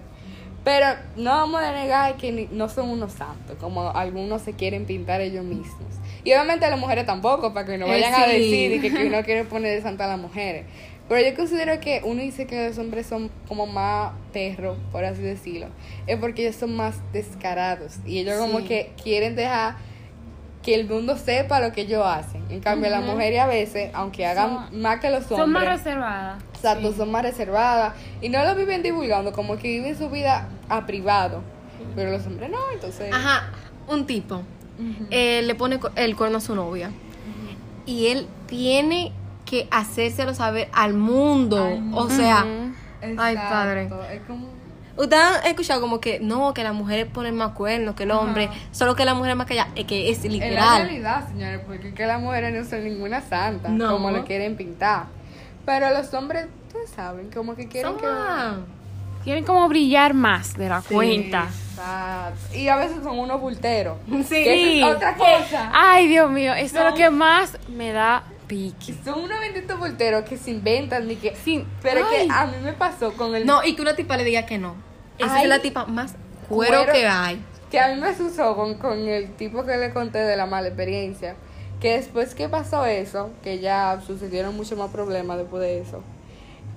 Pero 0.63 0.85
no 1.15 1.29
vamos 1.31 1.61
a 1.61 1.71
negar 1.71 2.17
que 2.17 2.31
ni- 2.31 2.47
no 2.51 2.67
son 2.67 2.89
unos 2.89 3.13
santos, 3.13 3.55
como 3.59 3.89
algunos 3.91 4.41
se 4.41 4.53
quieren 4.53 4.85
pintar 4.85 5.21
ellos 5.21 5.45
mismos. 5.45 5.93
Y 6.23 6.31
obviamente 6.33 6.69
las 6.69 6.79
mujeres 6.79 7.05
tampoco, 7.05 7.53
para 7.53 7.65
que 7.65 7.77
no 7.77 7.85
Eh, 7.85 7.89
vayan 7.89 8.13
a 8.13 8.27
decir 8.27 8.81
que, 8.81 8.93
que 8.93 9.05
uno 9.05 9.21
quiere 9.23 9.45
poner 9.45 9.75
de 9.75 9.81
santa 9.81 10.05
a 10.05 10.07
las 10.09 10.19
mujeres. 10.19 10.65
Pero 11.07 11.25
yo 11.29 11.33
considero 11.37 11.79
que 11.79 12.01
uno 12.03 12.21
dice 12.21 12.47
que 12.47 12.67
los 12.67 12.77
hombres 12.79 13.05
son 13.07 13.31
como 13.47 13.65
más 13.65 14.11
perros, 14.33 14.77
por 14.91 15.05
así 15.05 15.21
decirlo. 15.21 15.67
Es 16.05 16.17
porque 16.19 16.41
ellos 16.41 16.57
son 16.57 16.75
más 16.75 16.95
descarados. 17.13 17.93
Y 18.05 18.19
ellos 18.19 18.37
como 18.37 18.65
que 18.65 18.91
quieren 19.01 19.37
dejar 19.37 19.77
que 20.67 20.75
el 20.75 20.85
mundo 20.85 21.15
sepa 21.17 21.61
lo 21.61 21.71
que 21.71 21.83
ellos 21.83 22.03
hacen. 22.05 22.43
En 22.49 22.59
cambio, 22.59 22.89
las 22.89 23.01
mujeres 23.01 23.39
a 23.39 23.47
veces, 23.47 23.89
aunque 23.93 24.25
hagan 24.25 24.67
Son- 24.69 24.81
más 24.81 24.99
que 24.99 25.09
los 25.09 25.19
hombres, 25.21 25.39
Son 25.39 25.51
más 25.53 25.63
reservadas. 25.65 26.43
exacto, 26.53 26.91
son 26.91 27.09
más 27.09 27.21
reservadas 27.23 27.93
y 28.21 28.27
no 28.27 28.43
lo 28.43 28.53
viven 28.53 28.83
divulgando, 28.83 29.31
como 29.31 29.55
que 29.57 29.69
viven 29.69 29.97
su 29.97 30.09
vida 30.09 30.49
a 30.67 30.85
privado. 30.85 31.41
Pero 31.95 32.11
los 32.11 32.27
hombres 32.27 32.49
no, 32.49 32.57
entonces. 32.73 33.13
ajá, 33.13 33.49
un 33.87 34.05
tipo 34.05 34.41
eh, 35.09 35.41
le 35.43 35.55
pone 35.55 35.79
el 35.95 36.17
cuerno 36.17 36.39
a 36.39 36.41
su 36.41 36.53
novia. 36.53 36.91
Y 37.85 38.07
él 38.07 38.27
tiene 38.47 39.13
que 39.45 39.69
hacérselo 39.71 40.33
saber 40.33 40.67
al 40.73 40.93
mundo. 40.95 41.63
Al 41.63 41.93
o 41.93 42.09
sea, 42.09 42.45
ay, 43.17 43.35
padre. 43.37 43.89
Es 44.11 44.21
como. 44.27 44.49
Ustedes 44.97 45.23
han 45.23 45.45
escuchado 45.47 45.79
como 45.79 45.99
que 46.01 46.19
no, 46.19 46.53
que 46.53 46.63
las 46.63 46.73
mujeres 46.73 47.05
ponen 47.11 47.35
más 47.35 47.51
cuernos 47.51 47.95
que 47.95 48.03
el 48.03 48.11
hombre, 48.11 48.49
solo 48.71 48.95
que 48.95 49.05
la 49.05 49.13
mujer 49.13 49.31
es 49.31 49.37
más 49.37 49.47
callada. 49.47 49.69
Es 49.75 49.85
que 49.85 50.09
es 50.09 50.17
Es 50.19 50.23
la 50.25 50.31
literal. 50.31 50.81
realidad, 50.87 51.27
señores, 51.29 51.61
porque 51.67 51.89
es 51.89 51.93
que 51.93 52.05
las 52.07 52.19
mujeres 52.19 52.53
no 52.53 52.67
son 52.69 52.83
ninguna 52.83 53.21
santa, 53.21 53.69
No. 53.69 53.91
como 53.93 54.11
lo 54.11 54.25
quieren 54.25 54.55
pintar. 54.57 55.05
Pero 55.65 55.89
los 55.91 56.13
hombres, 56.13 56.47
ustedes 56.67 56.89
saben, 56.89 57.29
como 57.31 57.55
que 57.55 57.67
quieren 57.67 57.91
Son 57.91 57.99
que. 58.01 58.07
más- 58.07 58.55
Quieren 59.23 59.43
como 59.43 59.67
brillar 59.67 60.13
más 60.13 60.55
de 60.55 60.69
la 60.69 60.81
Sí. 60.81 60.93
cuenta. 60.93 61.47
Exacto. 61.75 62.55
Y 62.55 62.69
a 62.69 62.77
veces 62.77 63.03
son 63.03 63.19
unos 63.19 63.41
bulteros. 63.41 63.97
Sí. 64.07 64.43
Que 64.43 64.79
eso 64.79 64.89
es 64.89 64.95
otra 64.95 65.15
cosa. 65.15 65.69
Ay, 65.73 66.07
Dios 66.07 66.31
mío, 66.31 66.53
eso 66.53 66.79
es 66.79 66.85
lo 66.85 66.93
que 66.95 67.09
más 67.09 67.57
me 67.67 67.91
da 67.91 68.23
pique. 68.47 68.95
Son 69.03 69.19
unos 69.21 69.37
benditos 69.41 69.77
bulteros 69.77 70.23
que 70.23 70.37
se 70.37 70.51
inventan 70.51 71.07
ni 71.07 71.17
que. 71.17 71.35
Sí. 71.35 71.65
Pero 71.83 71.99
es 71.99 72.05
Ay. 72.09 72.27
que 72.27 72.33
a 72.33 72.45
mí 72.45 72.55
me 72.63 72.71
pasó 72.73 73.11
con 73.13 73.35
el. 73.35 73.45
No, 73.45 73.63
y 73.65 73.75
que 73.75 73.81
una 73.81 73.95
tipa 73.97 74.15
le 74.15 74.23
diga 74.23 74.45
que 74.45 74.57
no. 74.57 74.75
Esa 75.17 75.41
es 75.41 75.49
la 75.49 75.59
tipa 75.59 75.85
más 75.85 76.15
cuero, 76.49 76.77
Cuero. 76.77 76.93
que 76.93 77.07
hay. 77.07 77.41
que 77.71 77.79
a 77.79 77.89
mí 77.89 77.99
me 77.99 78.07
asustó 78.07 78.55
con, 78.55 78.75
con 78.75 78.97
el 79.07 79.31
tipo 79.33 79.65
que 79.65 79.77
le 79.77 79.93
conté 79.93 80.19
de 80.19 80.37
la 80.37 80.45
mala 80.45 80.67
experiencia. 80.67 81.35
Que 81.79 81.93
después 81.97 82.33
que 82.33 82.49
pasó 82.49 82.85
eso, 82.85 83.29
que 83.43 83.59
ya 83.59 84.01
sucedieron 84.05 84.55
muchos 84.55 84.77
más 84.79 84.89
problemas 84.89 85.37
después 85.37 85.61
de 85.61 85.79
eso, 85.81 86.01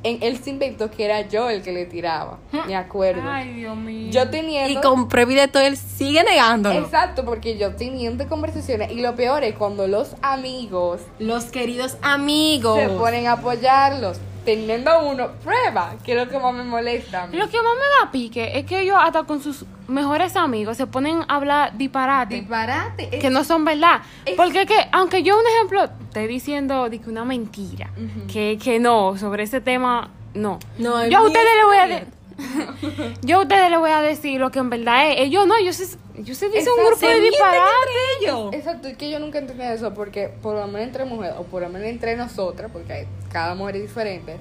en, 0.03 0.22
él 0.22 0.38
se 0.42 0.50
inventó 0.50 0.90
que 0.90 1.05
era 1.05 1.22
yo 1.29 1.50
el 1.50 1.62
que 1.62 1.72
le 1.72 1.85
tiraba. 1.85 2.38
Me 2.66 2.74
acuerdo. 2.74 3.22
Ay, 3.24 3.53
Dios 3.53 3.76
mío. 3.76 4.11
Yo 4.11 4.31
teniendo. 4.31 4.79
Y 4.79 4.83
con 4.83 5.09
prueba 5.09 5.33
y 5.33 5.35
de 5.35 5.48
todo, 5.48 5.62
él 5.62 5.76
sigue 5.76 6.24
negándolo. 6.24 6.79
Exacto, 6.79 7.24
porque 7.24 7.59
yo 7.59 7.74
teniendo 7.76 8.26
conversaciones. 8.29 8.92
Y 8.92 9.03
lo 9.03 9.14
peor 9.14 9.44
es 9.44 9.55
cuando 9.55 9.87
los 9.87 10.16
amigos 10.22 11.00
Los 11.18 11.44
queridos 11.46 11.98
amigos. 12.03 12.79
se 12.79 12.88
ponen 12.88 13.26
a 13.26 13.33
apoyarlos. 13.33 14.18
Teniendo 14.44 14.90
uno, 15.07 15.29
prueba, 15.44 15.94
que 16.05 16.12
es 16.12 16.18
lo 16.24 16.31
que 16.31 16.38
más 16.38 16.55
me 16.55 16.64
molesta. 16.64 17.24
a 17.24 17.26
mí. 17.26 17.37
Lo 17.37 17.48
que 17.48 17.57
más 17.59 17.74
me 17.74 18.05
da 18.07 18.11
pique 18.11 18.59
es 18.59 18.64
que 18.66 18.81
ellos 18.81 18.96
hasta 18.98 19.24
con 19.24 19.42
sus 19.42 19.64
mejores 19.87 20.35
amigos 20.37 20.76
se 20.76 20.87
ponen 20.87 21.22
a 21.29 21.37
hablar 21.37 21.76
disparate. 21.76 22.37
Disparate. 22.37 23.18
que 23.18 23.31
no 23.31 23.44
son 23.44 23.64
verdad. 23.64 24.00
Es- 24.24 24.37
Porque 24.37 24.64
que, 24.66 24.76
aunque 24.92 25.22
yo 25.22 25.37
un 25.38 25.44
ejemplo 25.46 25.85
estoy 26.05 26.26
diciendo 26.26 26.88
de 26.88 27.00
que 27.00 27.11
una 27.11 27.24
mentira, 27.24 27.90
que, 28.33 28.59
que 28.62 28.79
no, 28.79 29.16
sobre 29.18 29.42
ese 29.44 29.61
tema, 29.61 30.09
no. 30.35 30.59
No, 30.79 31.07
yo 31.07 31.18
a 31.18 31.22
ustedes 31.22 31.46
es 31.50 31.57
le 31.57 31.64
voy 31.64 31.76
a 31.76 31.87
de- 31.87 31.94
cierto. 31.96 32.16
yo 33.22 33.38
a 33.38 33.42
ustedes 33.42 33.70
les 33.70 33.79
voy 33.79 33.90
a 33.90 34.00
decir 34.00 34.40
lo 34.40 34.50
que 34.50 34.59
en 34.59 34.70
verdad 34.70 35.11
es. 35.11 35.20
Ellos 35.20 35.46
no, 35.46 35.57
ellos 35.57 35.76
se, 35.76 35.96
ellos 36.18 36.37
se 36.38 36.48
dicen 36.48 36.72
un 36.72 36.81
Exacto. 36.81 36.87
grupo 36.87 37.00
Se 37.00 37.07
de 37.07 37.12
mienten 37.20 37.31
disparate. 37.31 37.61
entre 37.87 38.26
ellos. 38.26 38.55
Exacto, 38.55 38.88
es 38.88 38.96
que 38.96 39.11
yo 39.11 39.18
nunca 39.18 39.38
entendí 39.38 39.62
eso 39.64 39.92
porque 39.94 40.29
por 40.29 40.55
lo 40.57 40.66
menos 40.66 40.83
entre 40.88 41.05
mujeres 41.05 41.37
o 41.38 41.44
por 41.44 41.62
lo 41.62 41.68
menos 41.68 41.88
entre 41.88 42.16
nosotras, 42.16 42.70
porque 42.72 42.92
hay- 42.92 43.07
cada 43.33 43.55
mujer 43.55 43.76
es 43.76 43.83
diferente. 43.83 44.37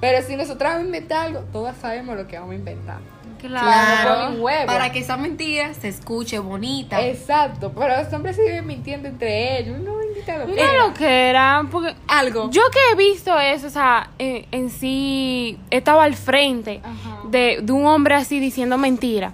Pero 0.00 0.26
si 0.26 0.36
nosotras 0.36 0.72
vamos 0.74 0.82
a 0.84 0.86
inventar 0.86 1.26
algo, 1.26 1.40
todas 1.52 1.76
sabemos 1.78 2.16
lo 2.16 2.26
que 2.26 2.38
vamos 2.38 2.52
a 2.52 2.56
inventar. 2.56 2.98
Claro. 3.40 4.34
huevo. 4.42 4.66
Para 4.66 4.90
que 4.90 5.00
esa 5.00 5.16
mentira 5.16 5.72
se 5.74 5.88
escuche 5.88 6.38
bonita. 6.38 7.00
Exacto, 7.06 7.70
pero 7.76 7.96
los 8.02 8.12
hombres 8.12 8.36
siguen 8.36 8.66
mintiendo 8.66 9.08
entre 9.08 9.58
ellos. 9.60 9.78
No, 9.78 10.02
invítalo. 10.02 10.46
Una 10.52 10.86
loquera, 10.86 11.62
porque 11.70 11.94
Algo. 12.08 12.50
yo 12.50 12.62
que 12.72 12.78
he 12.92 12.94
visto 12.96 13.38
eso, 13.38 13.66
o 13.66 13.70
sea, 13.70 14.10
en, 14.18 14.46
en 14.52 14.70
sí, 14.70 15.58
estaba 15.70 16.04
al 16.04 16.14
frente 16.14 16.80
Ajá. 16.82 17.15
De, 17.30 17.64
un 17.70 17.86
hombre 17.86 18.14
así 18.14 18.40
diciendo 18.40 18.78
mentira. 18.78 19.32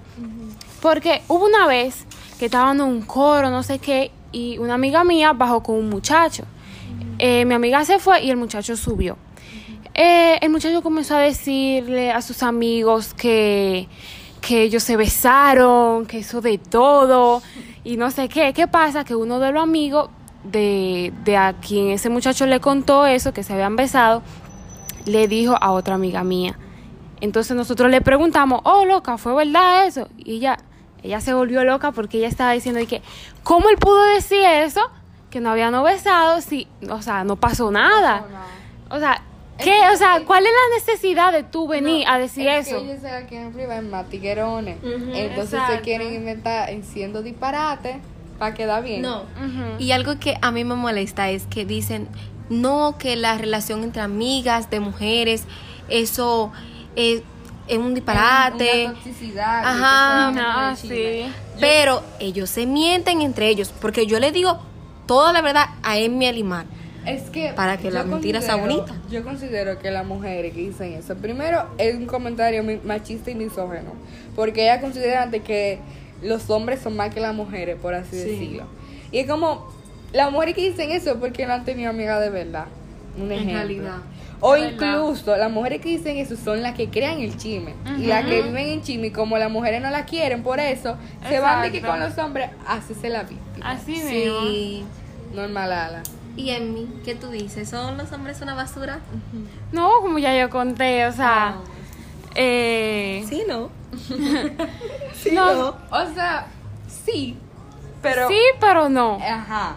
Porque 0.81 1.23
hubo 1.29 1.47
una 1.47 1.67
vez 1.67 2.07
que 2.39 2.47
estaban 2.47 2.81
en 2.81 2.87
un 2.87 3.03
coro, 3.03 3.51
no 3.51 3.63
sé 3.63 3.79
qué, 3.79 4.11
y 4.33 4.59
una 4.59 4.75
amiga 4.75 5.05
mía 5.05 5.33
bajó 5.33 5.63
con 5.63 5.77
un 5.77 5.89
muchacho. 5.89 6.45
Eh, 7.19 7.45
mi 7.45 7.55
amiga 7.55 7.85
se 7.85 7.99
fue 7.99 8.23
y 8.23 8.31
el 8.31 8.37
muchacho 8.37 8.77
subió. 8.77 9.17
Eh, 9.95 10.39
el 10.41 10.51
muchacho 10.51 10.83
comenzó 10.83 11.17
a 11.17 11.21
decirle 11.21 12.11
a 12.11 12.23
sus 12.23 12.43
amigos 12.43 13.15
que, 13.15 13.87
que 14.41 14.63
ellos 14.63 14.83
se 14.83 14.97
besaron, 14.97 16.07
que 16.07 16.19
eso 16.19 16.41
de 16.41 16.59
todo, 16.59 17.43
y 17.85 17.97
no 17.97 18.11
sé 18.11 18.29
qué. 18.29 18.53
¿Qué 18.53 18.67
pasa? 18.67 19.05
Que 19.05 19.15
uno 19.15 19.39
de 19.39 19.53
los 19.53 19.63
amigos 19.63 20.11
de, 20.45 21.13
de 21.25 21.37
a 21.37 21.55
quien 21.55 21.91
ese 21.91 22.09
muchacho 22.09 22.47
le 22.47 22.59
contó 22.61 23.07
eso, 23.07 23.33
que 23.33 23.43
se 23.43 23.53
habían 23.53 23.77
besado, 23.77 24.23
le 25.05 25.29
dijo 25.29 25.57
a 25.61 25.73
otra 25.73 25.95
amiga 25.95 26.25
mía. 26.25 26.59
Entonces 27.23 27.57
nosotros 27.57 27.89
le 27.89 28.01
preguntamos, 28.01 28.63
oh 28.65 28.85
loca, 28.85 29.17
¿fue 29.17 29.33
verdad 29.33 29.87
eso? 29.87 30.09
Y 30.19 30.39
ella, 30.39 30.59
ella 31.05 31.21
se 31.21 31.33
volvió 31.33 31.63
loca 31.63 31.93
porque 31.93 32.19
ella 32.19 32.27
estaba 32.27 32.51
diciendo 32.51 32.81
y 32.81 32.87
que, 32.87 33.01
¿cómo 33.45 33.69
él 33.69 33.77
pudo 33.77 34.03
decir 34.07 34.41
eso? 34.45 34.81
Que 35.31 35.39
no 35.39 35.51
habían 35.51 35.81
besado, 35.85 36.41
si, 36.41 36.67
o 36.91 37.01
sea, 37.01 37.23
no 37.23 37.37
pasó 37.37 37.71
nada. 37.71 38.25
O 38.91 38.99
sea, 38.99 39.23
¿qué? 39.59 39.73
O 39.95 39.97
sea, 39.97 40.23
¿cuál 40.27 40.45
es 40.45 40.51
la 40.51 40.77
necesidad 40.77 41.33
de 41.33 41.45
tú 41.45 41.69
venir 41.69 42.05
a 42.09 42.19
decir 42.19 42.49
es 42.49 42.67
eso? 42.67 42.79
Que 42.81 42.87
ellos 42.91 43.01
se 43.03 43.13
la 43.13 43.25
quieren 43.27 43.53
privar 43.53 43.79
en 43.79 43.89
más 43.89 44.09
tiguerones. 44.09 44.79
Entonces 44.83 45.61
se 45.71 45.81
quieren 45.81 46.13
inventar 46.13 46.71
en 46.71 46.83
siendo 46.83 47.23
disparate 47.23 48.01
para 48.41 48.53
quedar 48.53 48.83
bien. 48.83 49.01
No. 49.01 49.23
Y 49.79 49.93
algo 49.93 50.19
que 50.19 50.39
a 50.43 50.51
mí 50.51 50.65
me 50.65 50.75
molesta 50.75 51.31
es 51.31 51.47
que 51.47 51.65
dicen, 51.65 52.09
no, 52.51 52.97
que 52.99 53.15
la 53.15 53.39
relación 53.39 53.85
entre 53.85 54.03
amigas, 54.03 54.71
de 54.71 54.81
mujeres, 54.81 55.45
eso 55.89 56.51
es, 56.97 57.23
es 57.69 57.79
un 57.79 57.95
disparate. 57.95 58.87
Una 58.87 58.95
toxicidad. 58.95 59.61
Ajá. 59.65 60.29
Ah, 60.71 60.77
sí. 60.77 61.25
Pero 61.61 62.03
ellos 62.21 62.51
se 62.51 62.67
mienten 62.67 63.21
entre 63.21 63.49
ellos, 63.49 63.73
porque 63.81 64.07
yo 64.07 64.19
le 64.19 64.33
digo 64.33 64.59
toda 65.07 65.33
la 65.33 65.41
verdad 65.43 65.67
a 65.83 65.99
Emi 65.99 66.27
Alimar. 66.27 66.67
Es 67.07 67.31
que. 67.31 67.53
Para 67.55 67.79
que 67.79 67.91
la 67.91 68.05
mentira 68.05 68.41
sea 68.41 68.57
bonita. 68.57 68.95
Yo 69.11 69.25
considero 69.25 69.79
que 69.79 69.91
las 69.91 70.07
mujeres 70.07 70.53
que 70.55 70.61
dicen 70.61 70.93
eso, 70.93 71.17
primero 71.17 71.67
es 71.79 71.97
un 71.97 72.07
comentario 72.07 72.63
machista 72.85 73.31
y 73.31 73.35
misógeno. 73.35 73.93
Porque 74.37 74.63
ellas 74.65 74.81
consideran 74.81 75.31
de 75.31 75.41
que 75.41 75.81
los 76.23 76.49
hombres 76.51 76.81
son 76.81 76.97
más 76.97 77.13
que 77.13 77.21
las 77.21 77.35
mujeres, 77.35 77.77
por 77.83 77.95
así 77.95 78.17
decirlo. 78.17 78.65
Y 79.11 79.19
es 79.19 79.27
como. 79.29 79.71
Las 80.13 80.31
mujeres 80.31 80.55
que 80.55 80.69
dicen 80.71 80.91
eso 80.91 81.13
es 81.13 81.17
porque 81.17 81.47
no 81.47 81.55
han 81.55 81.65
tenido 81.65 81.89
amigas 81.89 82.21
de 82.21 82.29
verdad. 82.29 82.67
Un 83.17 83.25
En 83.25 83.33
ejemplo. 83.33 83.55
realidad. 83.57 83.97
O 84.45 84.55
De 84.55 84.73
verdad. 84.73 84.73
incluso 84.99 85.37
las 85.37 85.51
mujeres 85.53 85.81
que 85.81 85.89
dicen 85.91 86.17
eso 86.17 86.37
son 86.37 86.63
las 86.63 86.75
que 86.75 86.91
crean 86.91 87.21
el 87.21 87.37
chisme. 87.37 87.75
Y 87.97 88.07
las 88.07 88.25
que 88.25 88.43
viven 88.43 88.69
en 88.71 88.83
chisme, 88.83 89.07
y 89.07 89.11
como 89.13 89.39
las 89.39 89.51
mujeres 89.51 89.81
no 89.81 89.89
la 89.91 90.05
quieren, 90.05 90.43
por 90.43 90.59
eso 90.59 90.97
se 91.29 91.39
van 91.39 91.63
de 91.63 91.71
que 91.71 91.81
con 91.81 92.01
los 92.01 92.19
hombres, 92.19 92.51
hacerse 92.67 93.09
la 93.09 93.23
víctima. 93.23 93.71
Así 93.71 93.93
mismo. 93.93 94.41
Sí. 94.43 94.85
Normal, 95.33 95.73
Ala. 95.73 96.03
Y 96.37 96.51
Emi, 96.51 96.89
¿qué 97.05 97.15
tú 97.15 97.29
dices? 97.29 97.69
¿Son 97.71 97.97
los 97.97 98.11
hombres 98.11 98.41
una 98.41 98.55
basura? 98.55 98.99
No, 99.71 100.01
como 100.01 100.19
ya 100.19 100.37
yo 100.37 100.51
conté, 100.51 101.07
o 101.07 101.13
sea, 101.13 101.57
eh, 102.35 103.25
Sí, 103.29 103.43
no. 103.47 103.71
no, 105.33 105.77
O 105.91 106.15
sea, 106.15 106.47
sí, 107.05 107.37
pero. 108.03 108.29
sí, 108.29 108.39
pero 108.61 108.89
no. 108.89 109.19
Ajá. 109.23 109.77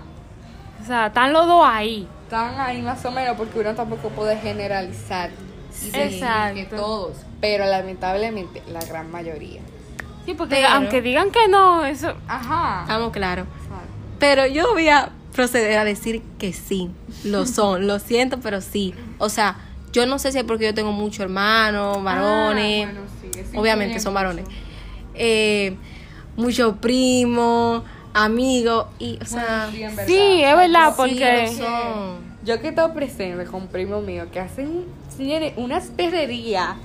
O 0.82 0.86
sea, 0.86 1.08
están 1.08 1.34
los 1.34 1.46
dos 1.46 1.64
ahí. 1.68 2.08
Están 2.26 2.60
ahí 2.60 2.82
más 2.82 3.04
o 3.06 3.12
menos 3.12 3.38
porque 3.38 3.60
uno 3.60 3.74
tampoco 3.76 4.10
puede 4.10 4.38
generalizar. 4.38 5.30
Y 5.82 5.86
decir 5.92 6.14
Exacto. 6.16 6.56
que 6.56 6.64
todos. 6.66 7.18
Pero 7.42 7.66
lamentablemente, 7.66 8.62
la 8.72 8.80
gran 8.84 9.12
mayoría. 9.12 9.62
Sí, 10.26 10.34
porque 10.34 10.56
Pero- 10.56 10.70
aunque 10.70 11.02
digan 11.02 11.30
que 11.32 11.48
no, 11.48 11.86
eso. 11.86 12.14
Ajá. 12.28 12.82
Estamos 12.82 13.12
claros. 13.12 13.46
Pero 14.20 14.48
yo 14.48 14.74
voy 14.74 14.88
a 14.90 15.10
proceder 15.34 15.78
a 15.78 15.84
decir 15.84 16.24
que 16.40 16.54
sí, 16.54 16.90
lo 17.24 17.46
son, 17.46 17.86
lo 17.88 18.00
siento, 18.00 18.40
pero 18.40 18.62
sí. 18.62 18.94
O 19.20 19.30
sea, 19.30 19.58
yo 19.92 20.06
no 20.08 20.18
sé 20.18 20.32
si 20.32 20.40
es 20.40 20.44
porque 20.46 20.66
yo 20.66 20.74
tengo 20.74 20.92
muchos 20.94 21.20
hermanos, 21.20 22.02
varones, 22.04 22.88
Ah, 22.88 22.92
bueno, 22.92 23.08
sí, 23.52 23.58
obviamente 23.58 24.00
son 24.00 24.14
varones, 24.14 24.46
eh, 25.14 25.76
muchos 26.38 26.78
primos, 26.78 27.84
amigos, 28.16 28.88
y, 28.98 29.20
o 29.22 29.26
sea, 29.26 29.68
Sí, 29.72 29.84
en 29.84 29.96
verdad. 29.96 30.08
Sí, 30.08 30.44
es 30.44 30.56
verdad, 30.56 30.88
sí, 30.90 30.94
porque. 30.98 31.48
lo 31.60 31.66
son. 31.66 32.36
Yo 32.46 32.62
que 32.62 32.68
estado 32.70 32.94
presente 32.94 33.44
con 33.46 33.68
primos 33.68 34.04
míos 34.04 34.28
que 34.32 34.40
hacen, 34.40 34.86
señores, 35.16 35.54
unas 35.58 35.86
perrerías. 35.88 36.76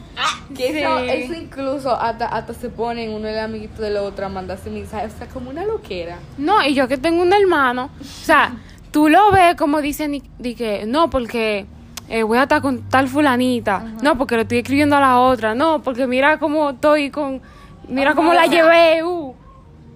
que 0.57 0.69
eso, 0.83 0.99
sí. 1.01 1.09
eso 1.11 1.35
incluso 1.35 1.95
hasta, 1.95 2.27
hasta 2.27 2.55
se 2.55 2.69
ponen 2.71 3.11
uno 3.13 3.29
el 3.29 3.39
amiguito 3.39 3.83
del 3.83 3.99
otro 3.99 4.27
a 4.27 4.29
mandarse 4.31 4.71
mensajes. 4.71 5.13
O 5.15 5.19
sea, 5.19 5.29
como 5.29 5.51
una 5.51 5.65
loquera. 5.65 6.17
No, 6.39 6.63
y 6.65 6.75
yo 6.75 6.89
que 6.89 6.97
tengo 6.97 7.23
un 7.23 7.33
hermano, 7.33 7.91
o 8.01 8.05
sea, 8.05 8.55
tú 8.91 9.09
lo 9.11 9.31
ves 9.33 9.55
como 9.57 9.81
dicen 9.83 10.15
y- 10.15 10.23
di 10.39 10.55
que 10.55 10.85
no, 10.87 11.11
porque 11.11 11.67
eh, 12.09 12.23
voy 12.23 12.39
a 12.39 12.45
estar 12.45 12.63
con 12.63 12.81
tal 12.89 13.07
fulanita, 13.09 13.85
no, 14.03 14.17
porque 14.17 14.37
lo 14.37 14.43
estoy 14.43 14.59
escribiendo 14.59 14.97
a 14.97 15.01
la 15.01 15.19
otra, 15.21 15.55
no, 15.55 15.83
porque 15.83 16.07
mira 16.07 16.39
cómo 16.39 16.71
estoy 16.71 17.11
con, 17.11 17.41
mira 17.87 18.11
Ajá, 18.13 18.17
cómo 18.17 18.33
la 18.33 18.47
llevé, 18.47 19.05
uh. 19.05 19.35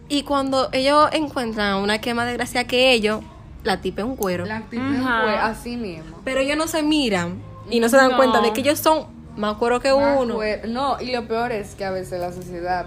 Y 0.08 0.22
cuando 0.22 0.68
ellos 0.72 1.08
encuentran 1.12 1.76
una 1.76 2.00
que 2.00 2.12
más 2.14 2.26
desgracia 2.26 2.64
que 2.64 2.92
ellos, 2.92 3.20
la 3.62 3.80
tipa 3.80 4.02
es 4.02 4.06
un 4.08 4.16
cuero. 4.16 4.44
La 4.46 4.58
actitud 4.58 4.96
Ajá. 5.00 5.22
fue 5.22 5.36
así 5.36 5.76
mismo. 5.76 6.18
Pero 6.24 6.40
ellos 6.40 6.56
no 6.56 6.66
se 6.66 6.82
miran 6.82 7.40
y 7.70 7.80
no 7.80 7.88
se 7.88 7.96
dan 7.96 8.10
No. 8.10 8.16
cuenta 8.16 8.40
de 8.40 8.52
que 8.52 8.60
ellos 8.60 8.78
son 8.78 9.06
más 9.36 9.56
cuero 9.56 9.80
que 9.80 9.90
Más 9.92 10.18
uno. 10.20 10.38
No, 10.68 11.00
y 11.00 11.10
lo 11.12 11.26
peor 11.26 11.52
es 11.52 11.74
que 11.74 11.84
a 11.84 11.90
veces 11.90 12.20
la 12.20 12.32
sociedad 12.32 12.86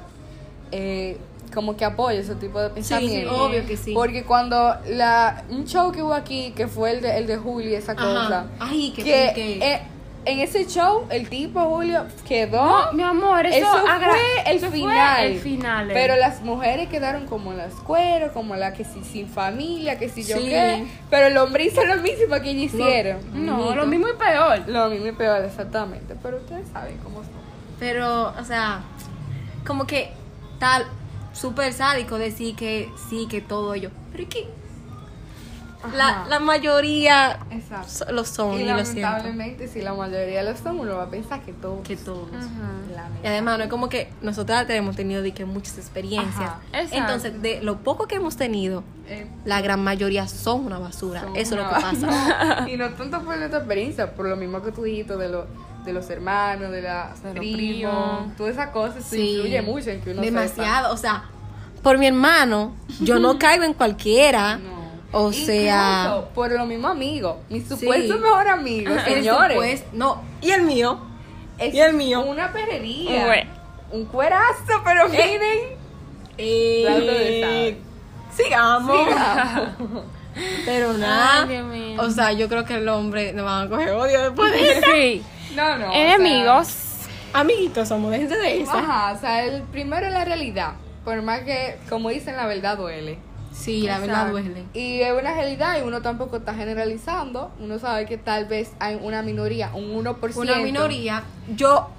eh, 0.72 1.18
como 1.54 1.76
que 1.78 1.86
apoya 1.86 2.20
ese 2.20 2.36
tipo 2.36 2.60
de 2.60 2.70
pensamientos. 2.70 3.34
obvio 3.40 3.66
que 3.66 3.78
sí. 3.78 3.94
Porque 3.94 4.24
cuando 4.24 4.76
la 4.90 5.44
un 5.50 5.66
show 5.66 5.92
que 5.92 6.04
hubo 6.04 6.14
aquí, 6.14 6.52
que 6.56 6.68
fue 6.68 6.92
el 6.92 7.02
de, 7.02 7.18
el 7.18 7.26
de 7.26 7.38
Julio, 7.38 7.76
esa 7.78 7.94
Ajá. 7.94 8.02
cosa, 8.04 8.46
Ay, 8.60 8.92
que- 8.96 9.04
que 9.04 9.32
que- 9.34 9.60
eh, 9.74 9.82
en 10.28 10.40
ese 10.40 10.66
show 10.68 11.06
el 11.10 11.30
tipo 11.30 11.60
Julio 11.62 12.06
quedó... 12.28 12.64
No, 12.66 12.94
mi 12.94 13.04
amor, 13.04 13.46
eso, 13.46 13.66
fue 13.66 14.52
el 14.52 14.58
eso 14.58 14.68
fue 14.68 14.76
final. 14.80 15.26
el 15.26 15.40
final. 15.40 15.90
eh. 15.90 15.94
Pero 15.94 16.16
las 16.18 16.42
mujeres 16.42 16.90
quedaron 16.90 17.26
como 17.28 17.54
las 17.54 17.74
cueros, 17.74 18.32
como 18.34 18.56
la 18.56 18.74
que 18.74 18.84
si 18.84 19.04
sin 19.04 19.28
familia, 19.28 19.98
que 19.98 20.10
si 20.10 20.24
yo 20.24 20.38
Sí. 20.38 20.46
qué. 20.50 20.86
Pero 21.10 21.28
el 21.28 21.38
hombre 21.38 21.66
hizo 21.66 21.84
lo 21.86 21.98
mismo 21.98 22.36
que 22.42 22.50
ellos 22.52 22.74
hicieron. 22.74 23.20
no, 23.34 23.74
lo 23.76 23.86
mismo 23.88 24.08
y 24.10 24.14
peor. 24.18 24.64
Lo 24.68 24.90
mismo 24.90 25.08
y 25.08 25.12
peor, 25.14 25.44
exactamente. 25.46 26.16
Pero 26.22 26.38
ustedes 26.38 26.68
saben 26.74 26.98
cómo 26.98 27.20
son. 27.24 27.32
Pero, 27.80 28.34
o 28.40 28.44
sea, 28.44 28.82
como 29.66 29.88
que 29.88 30.12
tal 30.60 30.86
súper 31.34 31.72
sádico 31.74 32.18
decir 32.18 32.56
que 32.56 32.90
sí, 33.10 33.28
que 33.30 33.42
todo 33.42 33.74
ello. 33.76 33.92
Pero 34.12 34.24
es 34.24 34.30
que 34.30 34.48
la, 35.96 36.26
la 36.28 36.40
mayoría 36.40 37.40
Exacto. 37.52 38.12
lo 38.12 38.26
son 38.26 38.54
y 38.56 38.62
y, 38.62 38.66
lo 38.66 38.76
lamentablemente, 38.78 39.68
si 39.68 39.82
la 39.82 39.94
mayoría 39.94 40.42
lo 40.44 40.56
son, 40.58 40.80
uno 40.80 40.96
va 40.98 41.04
a 41.04 41.10
pensar 41.10 41.42
que 41.44 41.54
todos. 41.54 41.82
Que 41.88 41.96
todos. 41.96 42.28
Y 43.24 43.28
además, 43.28 43.58
no 43.58 43.64
es 43.66 43.70
como 43.70 43.88
que 43.90 44.10
nosotras 44.22 44.66
tenemos 44.68 44.96
tenido 44.96 45.22
de 45.22 45.34
que 45.34 45.46
muchas 45.46 45.78
experiencias. 45.78 46.52
Entonces, 46.92 47.42
de 47.42 47.62
lo 47.62 47.78
poco 47.78 48.08
que 48.08 48.16
hemos 48.16 48.36
tenido, 48.38 48.84
Eh, 49.10 49.26
la 49.46 49.62
gran 49.62 49.82
mayoría 49.84 50.28
son 50.28 50.66
una 50.66 50.80
basura. 50.80 51.22
son 51.22 51.36
Eso 51.38 51.56
es 51.56 51.62
lo 51.62 51.70
una- 51.70 51.78
que 51.78 51.82
pasa. 51.82 52.66
y 52.70 52.76
no 52.76 52.90
tanto 52.90 53.22
por 53.24 53.38
nuestra 53.38 53.60
experiencia, 53.60 54.12
por 54.14 54.28
lo 54.28 54.36
mismo 54.36 54.62
que 54.62 54.72
tú 54.74 54.84
dijiste 54.84 55.16
de, 55.16 55.30
lo, 55.30 55.48
de 55.86 55.94
los 55.94 56.10
hermanos, 56.10 56.72
de 56.72 56.82
las 56.82 57.24
De 57.24 57.30
los 57.34 57.40
primos, 57.40 58.36
todas 58.36 58.54
esas 58.54 58.70
cosas 58.72 58.98
eso 58.98 59.10
Sí. 59.12 59.36
influye 59.36 59.62
mucho 59.62 59.90
en 59.92 60.02
que 60.02 60.12
uno 60.12 60.22
Demasiado. 60.22 60.94
O 60.94 60.98
sea, 60.98 61.24
por 61.84 61.98
mi 61.98 62.08
hermano, 62.08 62.74
yo 63.00 63.18
no 63.20 63.38
caigo 63.40 63.64
en 63.64 63.74
cualquiera. 63.74 64.58
sepa. 64.58 64.70
No. 64.72 64.77
O 65.12 65.32
sea, 65.32 66.22
por 66.36 66.52
lo 66.52 66.66
mismo 66.66 66.88
amigo, 66.90 67.40
mi 67.50 67.62
supuesto 67.62 68.14
Sí. 68.16 68.20
mejor 68.20 68.48
amigo, 68.50 68.92
el 68.94 69.02
señores. 69.04 69.56
supuesto- 69.56 69.88
no, 69.94 70.22
y 70.42 70.52
el 70.52 70.64
mío. 70.64 71.00
es 71.58 71.74
y 71.74 71.80
el 71.80 71.94
mío. 71.94 72.22
Una 72.22 72.52
perrería. 72.52 73.48
Un 73.92 74.06
cuerazo, 74.06 74.82
pero 74.84 75.08
miren. 75.10 75.78
Dando 76.38 77.12
de 77.14 77.70
Eh, 77.70 77.78
sigamos. 78.36 79.08
Pero 80.66 80.94
nada. 80.94 81.48
Ay, 81.50 81.96
o 81.98 82.12
sea, 82.12 82.32
yo 82.32 82.48
creo 82.48 82.64
que 82.64 82.76
el 82.76 82.88
hombre 82.90 83.34
nos 83.34 83.44
van 83.46 83.66
a 83.66 83.70
coger 83.70 83.90
odio 83.90 84.22
después 84.22 84.52
de 84.52 84.72
eso. 84.72 84.82
Sí. 84.94 85.24
No, 85.56 85.76
no. 85.80 85.90
o 85.90 85.92
sea, 85.92 86.14
Enemigos. 86.16 86.68
Amiguitos, 87.34 87.88
somos, 87.88 88.12
déjense 88.12 88.38
de 88.38 88.62
eso. 88.62 88.72
Ajá, 88.72 89.14
o 89.14 89.20
sea, 89.20 89.44
el 89.46 89.64
primero 89.64 90.06
es 90.06 90.14
la 90.14 90.24
realidad. 90.26 90.74
Por 91.04 91.20
más 91.24 91.40
que, 91.40 91.80
como 91.90 92.10
dicen, 92.10 92.36
la 92.36 92.46
verdad 92.46 92.78
duele. 92.78 93.18
Sí, 93.58 93.82
la 93.82 94.00
verdad 94.00 94.30
duele. 94.32 94.64
Y 94.74 95.02
es 95.02 95.12
una 95.12 95.34
realidad 95.34 95.78
y 95.80 95.82
uno 95.88 96.02
tampoco 96.02 96.38
está 96.38 96.54
generalizando. 96.54 97.52
Uno 97.60 97.80
sabe 97.80 98.06
que 98.06 98.18
tal 98.18 98.46
vez 98.46 98.72
hay 98.80 98.98
una 99.02 99.22
minoría, 99.24 99.72
un 99.74 99.92
1%. 100.04 100.36
Una 100.38 100.56
minoría. 100.58 101.24
Yo 101.56 101.90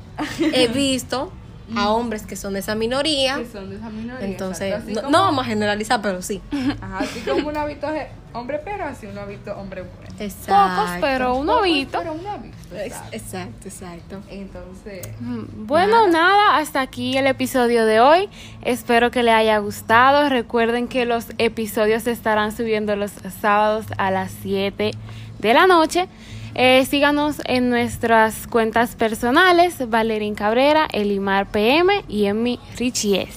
he 0.40 0.68
visto 0.72 1.32
a 1.76 1.90
hombres 1.90 2.24
que 2.24 2.36
son 2.36 2.54
de 2.54 2.60
esa 2.60 2.74
minoría. 2.74 3.36
que 3.36 3.46
son 3.46 3.68
de 3.68 3.76
esa 3.76 3.90
minoría. 3.90 4.26
Entonces, 4.26 4.84
no, 4.86 4.94
como- 5.02 5.10
no 5.10 5.18
vamos 5.22 5.44
a 5.44 5.48
generalizar, 5.48 6.00
pero 6.00 6.22
sí. 6.22 6.40
Ajá, 6.80 6.98
así 7.00 7.20
como 7.20 7.50
je- 7.50 8.08
hombre 8.32 8.60
pero, 8.64 8.84
así 8.84 9.06
uno 9.06 9.20
ha 9.22 9.24
visto 9.26 9.52
hombre 9.56 9.82
bueno. 9.82 10.14
Exacto. 10.20 10.52
Pocos, 10.82 10.90
pero 11.00 11.34
uno 11.36 11.52
Pocos, 11.54 11.64
visto. 11.64 11.98
Pero 11.98 12.12
uno 12.14 12.30
ha 12.30 12.36
visto. 12.38 12.76
Ex- 12.76 12.96
exacto. 13.12 13.16
Exacto, 13.16 13.68
exacto. 13.68 14.20
Entonces, 14.30 15.08
Mm, 15.20 15.66
Bueno, 15.66 16.08
nada, 16.08 16.56
hasta 16.58 16.80
aquí 16.80 17.16
el 17.16 17.26
episodio 17.26 17.86
de 17.86 18.00
hoy. 18.00 18.28
Espero 18.62 19.10
que 19.10 19.22
le 19.22 19.30
haya 19.32 19.58
gustado. 19.58 20.28
Recuerden 20.28 20.88
que 20.88 21.04
los 21.04 21.26
episodios 21.38 22.02
se 22.04 22.10
estarán 22.12 22.56
subiendo 22.56 22.96
los 22.96 23.12
sábados 23.40 23.86
a 23.96 24.10
las 24.10 24.32
7 24.42 24.90
de 25.38 25.54
la 25.54 25.66
noche. 25.66 26.08
Eh, 26.54 26.84
síganos 26.86 27.36
en 27.44 27.70
nuestras 27.70 28.46
cuentas 28.48 28.96
personales, 28.96 29.88
Valerín 29.88 30.34
Cabrera, 30.34 30.88
Elimar 30.92 31.46
PM 31.46 32.04
y 32.08 32.24
en 32.26 32.42
mi 32.42 32.58
Richies. 32.76 33.36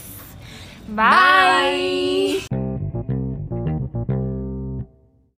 Bye. 0.88 2.61